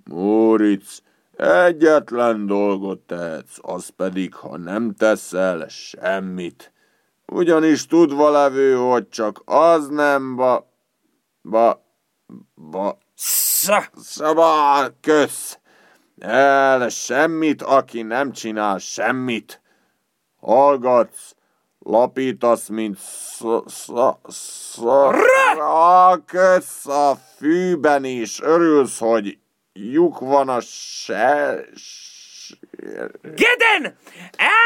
Móric, 0.04 0.98
egyetlen 1.38 2.46
dolgot 2.46 3.00
tehetsz, 3.00 3.58
az 3.62 3.90
pedig, 3.96 4.34
ha 4.34 4.58
nem 4.58 4.94
teszel 4.98 5.68
semmit. 5.68 6.72
Ugyanis 7.26 7.86
tudva 7.86 8.30
levő, 8.30 8.76
hogy 8.76 9.10
csak 9.10 9.42
az 9.46 9.88
nem 9.88 10.36
ba... 10.36 10.72
ba... 11.44 11.84
ba... 12.56 12.98
Szá, 13.16 13.90
Szabad, 13.96 14.94
kösz! 15.02 15.58
El 16.20 16.90
semmit, 16.90 17.62
aki 17.62 18.02
nem 18.02 18.32
csinál 18.32 18.78
semmit. 18.78 19.62
Hallgatsz, 20.40 21.36
Lapítasz, 21.80 22.68
mint 22.68 22.98
szakész 23.66 24.78
a 26.86 27.18
fűben, 27.38 28.04
és 28.06 28.42
örülsz, 28.42 29.00
hogy 29.00 29.38
lyuk 29.74 30.20
van 30.20 30.50
a 30.50 30.60
se... 30.60 31.60
Geden! 33.22 33.98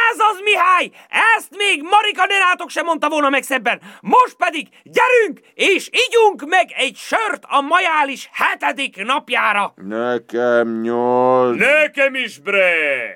Ez 0.09 0.19
az, 0.31 0.39
Mihály! 0.43 0.91
Ezt 1.37 1.57
még 1.57 1.81
Marika 1.81 2.25
nenátok 2.25 2.69
sem 2.69 2.85
mondta 2.85 3.09
volna 3.09 3.29
meg 3.29 3.43
szebben. 3.43 3.81
Most 4.01 4.35
pedig 4.35 4.67
gyerünk, 4.83 5.39
és 5.53 5.89
ígyunk 6.07 6.45
meg 6.45 6.71
egy 6.75 6.95
sört 6.95 7.43
a 7.47 7.61
majális 7.61 8.29
hetedik 8.33 9.03
napjára. 9.03 9.73
Nekem 9.75 10.81
nyolc. 10.81 11.57
Nekem 11.57 12.15
is, 12.15 12.39
bre! 12.39 13.15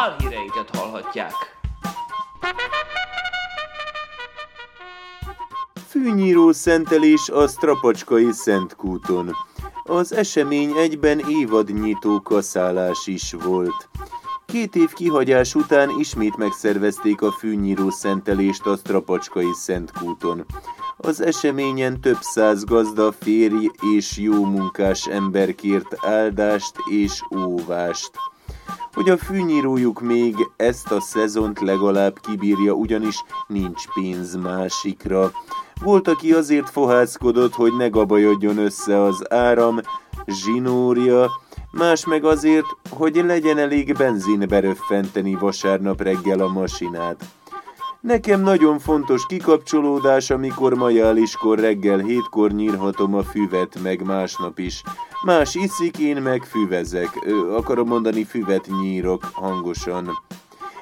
Álhíreinket 0.00 0.76
hallhatják. 0.76 1.32
Fűnyíró 5.88 6.52
szentelés 6.52 7.28
a 7.28 7.46
Strapacskai 7.46 8.32
Szentkúton. 8.32 9.30
Az 9.84 10.12
esemény 10.12 10.76
egyben 10.76 11.18
évadnyitó 11.28 12.20
kaszálás 12.20 13.06
is 13.06 13.32
volt. 13.32 13.88
Két 14.46 14.76
év 14.76 14.92
kihagyás 14.92 15.54
után 15.54 15.90
ismét 15.98 16.36
megszervezték 16.36 17.22
a 17.22 17.32
fűnyíró 17.32 17.90
szentelést 17.90 18.66
a 18.66 18.76
Strapacskai 18.76 19.52
Szentkúton. 19.52 20.44
Az 20.96 21.20
eseményen 21.20 22.00
több 22.00 22.20
száz 22.20 22.64
gazda, 22.64 23.12
férj 23.12 23.70
és 23.96 24.16
jó 24.16 24.44
munkás 24.44 25.06
ember 25.06 25.54
kért 25.54 26.06
áldást 26.06 26.74
és 26.90 27.22
óvást. 27.36 28.10
Hogy 28.98 29.08
a 29.08 29.16
fűnyírójuk 29.16 30.00
még 30.00 30.34
ezt 30.56 30.90
a 30.90 31.00
szezont 31.00 31.60
legalább 31.60 32.20
kibírja, 32.20 32.72
ugyanis 32.72 33.24
nincs 33.46 33.82
pénz 33.94 34.36
másikra. 34.36 35.32
Volt, 35.82 36.08
aki 36.08 36.32
azért 36.32 36.70
fohászkodott, 36.70 37.54
hogy 37.54 37.76
ne 37.76 37.88
gabajodjon 37.88 38.58
össze 38.58 39.02
az 39.02 39.32
áram, 39.32 39.80
zsinórja, 40.26 41.30
más 41.70 42.06
meg 42.06 42.24
azért, 42.24 42.66
hogy 42.90 43.22
legyen 43.26 43.58
elég 43.58 43.96
benzin 43.96 44.44
beröffenteni 44.48 45.34
vasárnap 45.34 46.02
reggel 46.02 46.40
a 46.40 46.48
masinát. 46.48 47.24
Nekem 48.00 48.40
nagyon 48.40 48.78
fontos 48.78 49.26
kikapcsolódás, 49.26 50.30
amikor 50.30 50.74
majáliskor 50.74 51.58
reggel 51.58 51.98
hétkor 51.98 52.50
nyírhatom 52.50 53.14
a 53.14 53.22
füvet, 53.22 53.78
meg 53.82 54.02
másnap 54.04 54.58
is. 54.58 54.82
Más 55.24 55.54
iszik, 55.54 55.98
én 55.98 56.22
meg 56.22 56.42
füvezek. 56.42 57.18
Ö, 57.26 57.54
akarom 57.54 57.88
mondani, 57.88 58.24
füvet 58.24 58.68
nyírok 58.80 59.24
hangosan. 59.32 60.10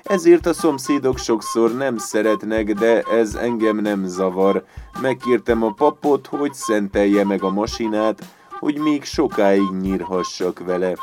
Ezért 0.03 0.46
a 0.46 0.53
szomszédok 0.53 1.18
sokszor 1.18 1.75
nem 1.75 1.96
szeretnek, 1.96 2.72
de 2.72 3.03
ez 3.03 3.35
engem 3.35 3.77
nem 3.77 4.05
zavar. 4.07 4.64
Megkértem 5.01 5.62
a 5.62 5.72
papot, 5.72 6.27
hogy 6.27 6.55
szentelje 6.55 7.25
meg 7.25 7.42
a 7.42 7.51
masinát, 7.51 8.25
hogy 8.59 8.79
még 8.79 9.05
sokáig 9.05 9.70
nyírhassak 9.81 10.59
vele 10.59 10.94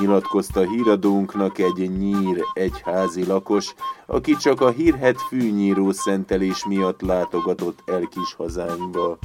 nyilatkozta 0.00 0.60
híradónknak 0.60 1.58
egy 1.58 1.98
nyír 1.98 2.44
egyházi 2.52 3.26
lakos, 3.26 3.74
aki 4.06 4.36
csak 4.36 4.60
a 4.60 4.70
hírhet 4.70 5.20
fűnyíró 5.20 5.92
szentelés 5.92 6.64
miatt 6.66 7.00
látogatott 7.00 7.78
el 7.86 8.08
kis 8.10 8.34
hazánkba. 8.34 9.18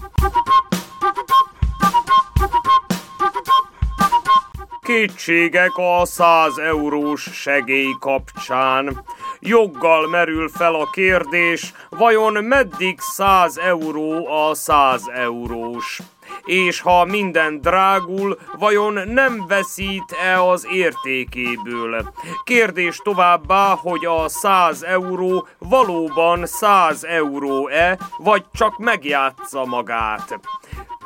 Kétségek 4.87 5.77
a 5.77 6.05
100 6.05 6.57
eurós 6.57 7.21
segély 7.21 7.95
kapcsán. 7.99 9.03
Joggal 9.39 10.07
merül 10.07 10.49
fel 10.49 10.75
a 10.75 10.89
kérdés, 10.89 11.73
vajon 11.89 12.43
meddig 12.43 12.99
100 12.99 13.57
euró 13.57 14.27
a 14.27 14.53
100 14.53 15.01
eurós? 15.13 15.99
És 16.45 16.81
ha 16.81 17.05
minden 17.05 17.61
drágul, 17.61 18.37
vajon 18.59 18.93
nem 19.07 19.47
veszít-e 19.47 20.43
az 20.43 20.67
értékéből? 20.71 22.13
Kérdés 22.43 22.97
továbbá, 23.03 23.75
hogy 23.75 24.05
a 24.05 24.29
100 24.29 24.83
euró 24.83 25.47
valóban 25.57 26.45
100 26.45 27.03
euró-e, 27.03 27.97
vagy 28.17 28.45
csak 28.53 28.77
megjátsza 28.77 29.65
magát? 29.65 30.39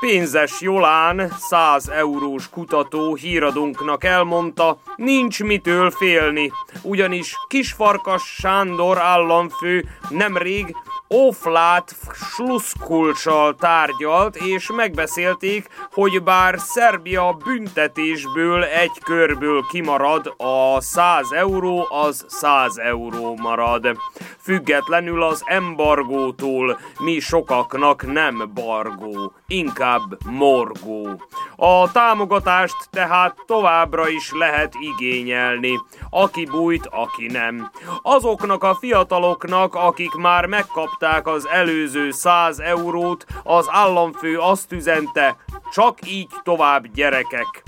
Pénzes 0.02 0.62
Jolán, 0.62 1.34
100 1.38 1.90
eurós 1.90 2.50
kutató 2.50 3.16
híradónknak 3.16 4.04
elmondta, 4.04 4.78
nincs 4.96 5.44
mitől 5.44 5.92
félni, 5.92 6.52
ugyanis 6.82 7.36
Kisfarkas 7.48 8.24
Sándor 8.24 8.98
államfő 8.98 9.86
nemrég 10.10 10.76
Oflát 11.14 11.96
sluszkulcsal 12.14 13.56
tárgyalt, 13.56 14.36
és 14.36 14.72
megbeszélték, 14.76 15.68
hogy 15.92 16.24
bár 16.24 16.60
Szerbia 16.60 17.38
büntetésből 17.44 18.64
egy 18.64 19.00
körből 19.04 19.66
kimarad, 19.70 20.34
a 20.38 20.82
100 20.82 21.32
euró 21.32 21.88
az 21.90 22.26
100 22.28 22.78
euró 22.78 23.36
marad. 23.36 23.98
Függetlenül 24.38 25.24
az 25.24 25.44
embargótól, 25.46 26.80
mi 27.00 27.20
sokaknak 27.20 28.12
nem 28.12 28.52
bargó, 28.54 29.34
inkább 29.52 30.18
morgó. 30.26 31.08
A 31.56 31.92
támogatást 31.92 32.76
tehát 32.90 33.36
továbbra 33.46 34.10
is 34.10 34.32
lehet 34.32 34.74
igényelni, 34.80 35.80
aki 36.10 36.46
bújt, 36.46 36.88
aki 36.92 37.26
nem. 37.26 37.72
Azoknak 38.02 38.64
a 38.64 38.76
fiataloknak, 38.76 39.76
akik 39.76 40.14
már 40.14 40.46
megkapták 40.46 41.28
az 41.28 41.48
előző 41.48 42.12
100 42.12 42.60
eurót, 42.60 43.26
az 43.44 43.68
államfő 43.70 44.38
azt 44.40 44.72
üzente, 44.72 45.38
csak 45.72 45.98
így 46.08 46.30
tovább 46.44 46.88
gyerekek. 46.94 47.64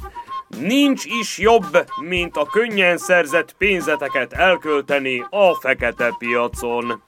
Nincs 0.59 1.05
is 1.05 1.37
jobb, 1.37 1.85
mint 2.01 2.37
a 2.37 2.45
könnyen 2.45 2.97
szerzett 2.97 3.55
pénzeteket 3.57 4.33
elkölteni 4.33 5.25
a 5.29 5.53
fekete 5.53 6.15
piacon. 6.17 7.01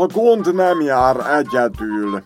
A 0.00 0.06
gond 0.06 0.54
nem 0.54 0.80
jár 0.80 1.38
egyedül. 1.38 2.22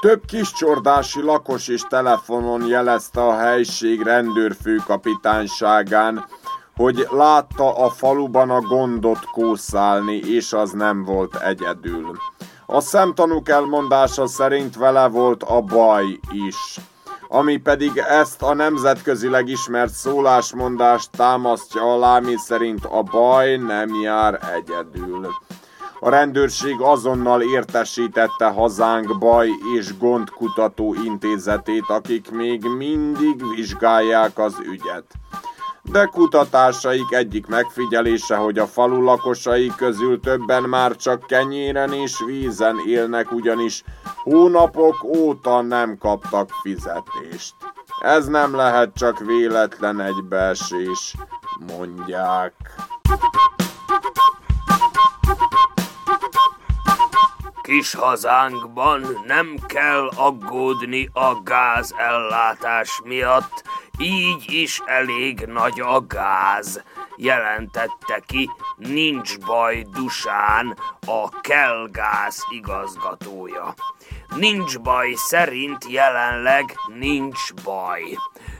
Több 0.00 0.24
kiscsordási 0.26 1.22
lakos 1.22 1.68
is 1.68 1.82
telefonon 1.88 2.66
jelezte 2.66 3.26
a 3.26 3.36
helység 3.36 4.02
rendőrfőkapitányságán, 4.02 6.24
hogy 6.76 7.06
látta 7.10 7.76
a 7.76 7.90
faluban 7.90 8.50
a 8.50 8.60
gondot 8.60 9.24
kószálni, 9.24 10.16
és 10.16 10.52
az 10.52 10.70
nem 10.70 11.04
volt 11.04 11.36
egyedül. 11.36 12.16
A 12.66 12.80
szemtanúk 12.80 13.48
elmondása 13.48 14.26
szerint 14.26 14.76
vele 14.76 15.08
volt 15.08 15.42
a 15.42 15.60
baj 15.60 16.18
is, 16.30 16.80
ami 17.28 17.56
pedig 17.56 17.96
ezt 17.96 18.42
a 18.42 18.54
nemzetközileg 18.54 19.48
ismert 19.48 19.92
szólásmondást 19.92 21.10
támasztja 21.10 21.92
alá, 21.92 22.18
mi 22.18 22.34
szerint 22.36 22.84
a 22.84 23.02
baj 23.02 23.56
nem 23.56 24.00
jár 24.02 24.40
egyedül. 24.54 25.28
A 26.04 26.10
rendőrség 26.10 26.80
azonnal 26.80 27.42
értesítette 27.42 28.46
hazánk 28.46 29.18
baj 29.18 29.48
és 29.76 29.98
gondkutató 29.98 30.94
intézetét, 31.04 31.84
akik 31.88 32.30
még 32.30 32.64
mindig 32.64 33.48
vizsgálják 33.54 34.38
az 34.38 34.54
ügyet. 34.64 35.04
De 35.82 36.04
kutatásaik 36.04 37.12
egyik 37.12 37.46
megfigyelése, 37.46 38.36
hogy 38.36 38.58
a 38.58 38.66
falu 38.66 39.02
lakosai 39.02 39.72
közül 39.76 40.20
többen 40.20 40.62
már 40.62 40.96
csak 40.96 41.26
kenyéren 41.26 41.92
és 41.92 42.22
vízen 42.26 42.76
élnek, 42.86 43.32
ugyanis 43.32 43.84
hónapok 44.22 45.04
óta 45.04 45.60
nem 45.60 45.98
kaptak 45.98 46.50
fizetést. 46.62 47.54
Ez 48.00 48.26
nem 48.26 48.54
lehet 48.54 48.90
csak 48.94 49.18
véletlen 49.18 50.00
egybeesés, 50.00 51.16
mondják. 51.76 52.54
Kis 57.72 57.94
hazánkban 57.94 59.22
nem 59.26 59.56
kell 59.66 60.08
aggódni 60.16 61.08
a 61.12 61.42
gázellátás 61.42 63.00
miatt, 63.04 63.62
így 63.98 64.52
is 64.52 64.80
elég 64.84 65.40
nagy 65.40 65.80
a 65.80 66.06
gáz, 66.06 66.82
jelentette 67.16 68.20
ki, 68.26 68.50
nincs 68.76 69.38
baj 69.38 69.84
Dusán, 69.92 70.78
a 71.06 71.40
Kelgáz 71.40 72.44
igazgatója. 72.50 73.74
Nincs 74.36 74.78
baj 74.78 75.12
szerint 75.16 75.86
jelenleg 75.88 76.74
nincs 76.98 77.54
baj. 77.64 78.02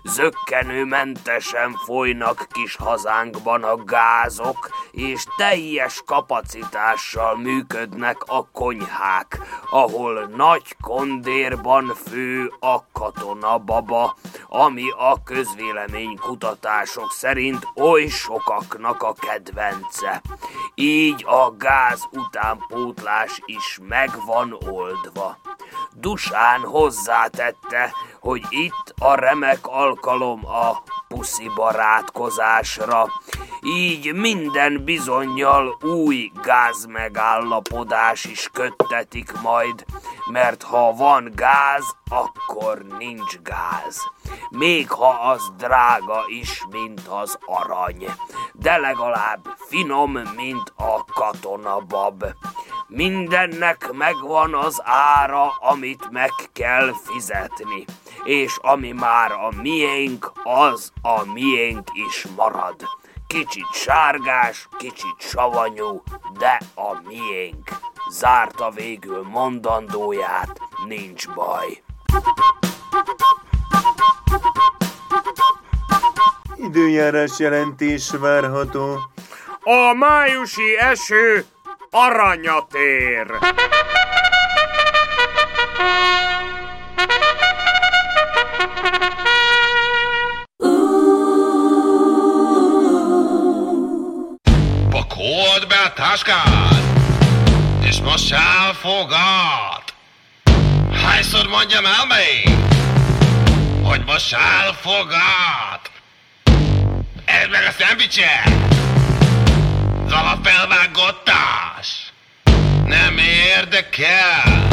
Zöggenőmentesen 0.04 1.72
folynak 1.72 2.46
kis 2.50 2.76
hazánkban 2.76 3.62
a 3.62 3.76
gázok, 3.76 4.70
és 4.90 5.24
teljes 5.36 6.02
kapacitással 6.06 7.36
működnek 7.36 8.16
a 8.26 8.50
konyhák, 8.50 9.40
ahol 9.70 10.30
nagy 10.36 10.76
kondérban 10.80 11.94
fő 12.06 12.52
a 12.60 12.78
katonababa, 12.92 14.16
ami 14.48 14.90
a 14.98 15.22
közvélemény 15.24 16.16
kutatások 16.16 17.12
szerint 17.12 17.66
oly 17.76 18.06
sokaknak 18.06 19.02
a 19.02 19.12
kedvence. 19.12 20.22
Így 20.74 21.24
a 21.26 21.56
gáz 21.56 22.08
utánpótlás 22.10 23.40
is 23.44 23.78
meg 23.88 24.10
van 24.26 24.58
oldva. 24.68 25.38
Dusán 25.94 26.60
hozzátette, 26.60 27.92
hogy 28.22 28.42
itt 28.48 28.94
a 28.98 29.14
remek 29.14 29.58
alkalom 29.62 30.46
a 30.46 30.82
puszi 31.08 31.50
barátkozásra. 31.54 33.06
Így 33.62 34.14
minden 34.14 34.84
bizonyal 34.84 35.78
új 35.80 36.30
gázmegállapodás 36.42 38.24
is 38.24 38.48
köttetik 38.52 39.40
majd, 39.40 39.84
mert 40.30 40.62
ha 40.62 40.92
van 40.92 41.32
gáz, 41.34 41.96
akkor 42.08 42.82
nincs 42.98 43.38
gáz. 43.42 43.98
Még 44.50 44.90
ha 44.90 45.08
az 45.08 45.52
drága 45.56 46.24
is, 46.26 46.66
mint 46.70 47.00
az 47.00 47.38
arany, 47.46 48.06
de 48.52 48.76
legalább 48.76 49.56
finom, 49.68 50.12
mint 50.12 50.72
a 50.76 51.04
katonabab. 51.04 52.24
Mindennek 52.86 53.92
megvan 53.92 54.54
az 54.54 54.82
ára, 54.84 55.48
amit 55.60 56.10
meg 56.10 56.30
kell 56.52 56.92
fizetni, 57.04 57.84
és 58.24 58.56
ami 58.60 58.92
már 58.92 59.32
a 59.32 59.48
miénk, 59.62 60.32
az 60.42 60.92
a 61.02 61.32
miénk 61.32 61.88
is 62.08 62.26
marad. 62.36 62.76
Kicsit 63.26 63.72
sárgás, 63.72 64.68
kicsit 64.78 65.16
savanyú, 65.18 66.02
de 66.38 66.60
a 66.74 67.00
miénk. 67.08 67.70
Zárta 68.10 68.70
végül 68.70 69.22
mondandóját, 69.22 70.60
nincs 70.88 71.28
baj. 71.28 71.82
Időjárás 76.56 77.38
jelentés 77.38 78.10
várható. 78.10 78.98
A 79.62 79.92
májusi 79.94 80.76
eső 80.76 81.44
aranyatér. 81.90 83.26
Pakold 83.38 83.91
a 95.84 95.92
táskád, 95.92 96.82
és 97.80 98.00
mossál 98.00 98.72
fogad. 98.72 99.82
Hányszor 101.04 101.46
mondjam 101.46 101.86
el 101.86 102.06
még, 102.06 102.56
hogy 103.82 104.04
mossál 104.04 104.72
fogad? 104.80 105.80
Ez 107.24 107.46
meg 107.50 107.66
a 107.66 107.72
szendvicse, 107.78 108.42
az 110.06 110.12
alapfelvágotás. 110.12 112.12
Nem 112.84 113.18
érdekel, 113.18 114.68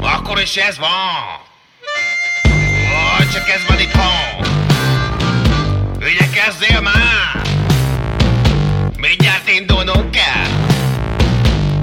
akkor 0.00 0.40
is 0.40 0.56
ez 0.56 0.78
van. 0.78 1.40
Vagy 3.18 3.30
csak 3.30 3.48
ez 3.48 3.66
van 3.68 3.80
itthon. 3.80 4.44
Ügyekezzél 6.00 6.80
már! 6.80 7.09
Indulnunk 9.56 10.10
kell. 10.10 10.50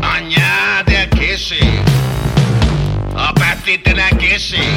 Anyád 0.01 0.89
elkésik. 0.89 1.82
Apád 3.13 3.58
szintén 3.65 3.99
elkésik. 3.99 4.71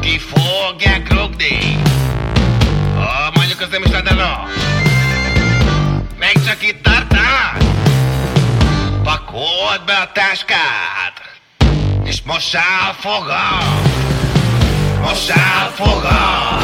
Ki 0.00 0.18
fogják 0.18 1.12
rugni. 1.12 1.82
Ha 2.94 3.30
mondjuk 3.34 3.60
az 3.60 3.68
nem 3.70 3.82
is 3.82 3.90
lenne 3.90 4.14
rá. 4.14 4.44
Még 6.18 6.44
csak 6.46 6.62
itt 6.62 6.82
tartál. 6.82 7.56
Pakold 9.02 9.84
be 9.86 9.92
a 9.92 10.10
táskád. 10.12 11.12
És 12.04 12.22
mossál 12.24 12.94
fogad. 12.98 13.64
Mossál 15.00 15.70
fogad. 15.74 16.62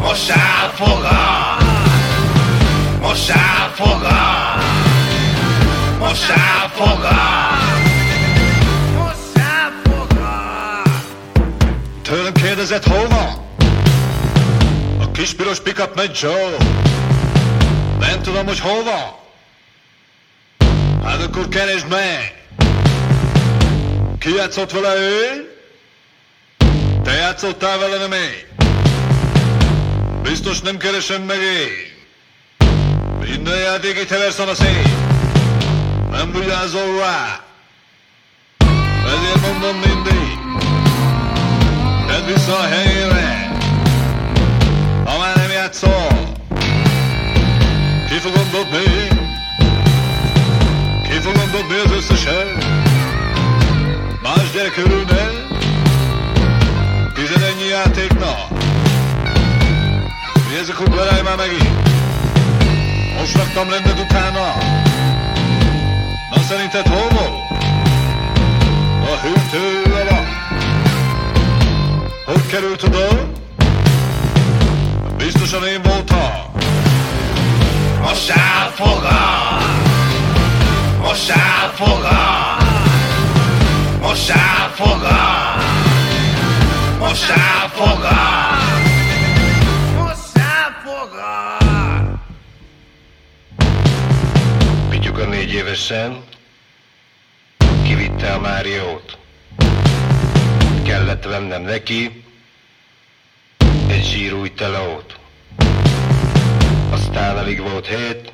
Mossál 0.00 0.72
fogad. 0.74 1.65
Mossál 3.06 3.70
fogad. 3.74 4.62
Mossál 5.98 6.68
fogad. 6.74 7.14
Mossál 8.94 9.72
fogad. 9.84 10.92
Tőlem 12.02 12.32
kérdezett, 12.32 12.84
hol 12.84 13.08
van? 13.08 13.44
A 15.00 15.10
kis 15.10 15.34
piros 15.34 15.60
pickup 15.60 15.94
megy 15.94 16.18
Joe. 16.22 16.56
Nem 17.98 18.22
tudom, 18.22 18.46
hogy 18.46 18.60
hol 18.60 18.82
van. 18.82 19.14
Hát 21.04 21.22
akkor 21.22 21.48
keresd 21.48 21.88
meg. 21.88 22.44
Ki 24.18 24.34
játszott 24.34 24.72
vele 24.72 24.94
ő? 24.94 25.50
Te 27.04 27.12
játszottál 27.12 27.78
vele, 27.78 27.98
nem 27.98 28.12
én? 28.12 28.46
Biztos 30.22 30.60
nem 30.60 30.76
keresem 30.76 31.22
meg 31.22 31.38
én. 31.40 31.95
Minden 33.46 33.64
játék 33.64 33.98
egy 33.98 34.08
heverszan 34.08 34.48
a 34.48 34.54
szép. 34.54 34.88
Nem 36.10 36.32
vigyázol 36.32 36.98
rá. 36.98 37.40
Ezért 39.04 39.40
mondom 39.40 39.76
mindig. 39.76 40.38
Tedd 42.06 42.24
vissza 42.34 42.58
a 42.58 42.66
helyére. 42.66 43.50
Ha 45.04 45.18
már 45.18 45.36
nem 45.36 45.50
játszol. 45.50 46.08
Ki 48.08 48.14
fogom 48.14 48.50
dobni? 48.52 49.08
Ki 51.02 51.18
fogom 51.20 51.50
dobni 51.50 51.76
az 51.84 51.92
összeset? 51.92 52.66
Más 54.22 54.50
gyerek 54.52 54.76
örülne? 54.76 55.30
Tizenennyi 57.14 57.68
játéknak. 57.68 58.48
Mi 60.48 60.56
ez 60.60 60.68
a 60.68 60.74
kubberáj 60.74 61.22
már 61.22 61.36
megint? 61.36 61.95
Most 63.26 63.38
raktam 63.38 63.68
rendet 63.70 63.98
utána. 63.98 64.54
Na 66.30 66.40
szerinted 66.48 66.86
hol 66.86 67.08
volt? 67.08 67.50
A 69.02 69.16
hűtő 69.22 69.92
alatt. 69.92 70.26
Hogy 72.24 72.46
került 72.46 72.82
oda? 72.82 73.08
Biztosan 75.16 75.66
én 75.66 75.82
voltam. 75.82 76.30
Mossál 78.02 78.70
fogad. 78.74 79.62
Mossál 81.02 81.72
fogad. 81.74 82.62
Mossál 84.00 84.70
fogad. 84.74 85.62
Mossál 86.98 87.70
fogad. 87.74 88.35
Évesen 95.76 96.24
kivitte 97.82 98.32
a 98.32 98.40
Máriót. 98.40 99.18
Kellett 100.84 101.24
vennem 101.24 101.62
neki 101.62 102.24
egy 103.88 104.04
zsírúj 104.04 104.52
telót. 104.52 105.18
Aztán 106.90 107.36
alig 107.36 107.60
volt 107.60 107.86
hét, 107.86 108.32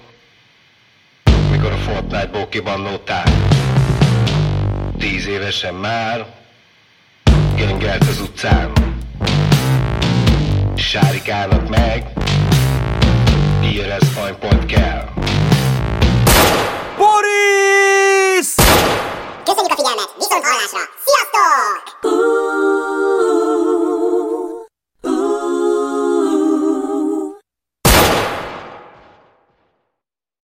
mikor 1.51 1.73
a 1.73 1.77
Fortnite-ból 1.77 2.49
kibannolták. 2.49 3.29
Tíz 4.99 5.27
évesen 5.27 5.75
már 5.75 6.27
gengelt 7.57 8.09
az 8.09 8.21
utcán. 8.21 8.73
Sárikának 10.77 11.69
meg 11.69 12.07
IRS 13.61 14.17
aranypont 14.17 14.67
kell. 14.67 15.13
Boris! 17.13 18.49
Köszönjük 19.45 19.73
a 19.73 19.77
figyelmet! 19.77 20.11
Viszont 20.19 20.45
hallásra! 20.45 20.81
Sziasztok! 21.05 21.83
Uh-huh. 22.03 23.32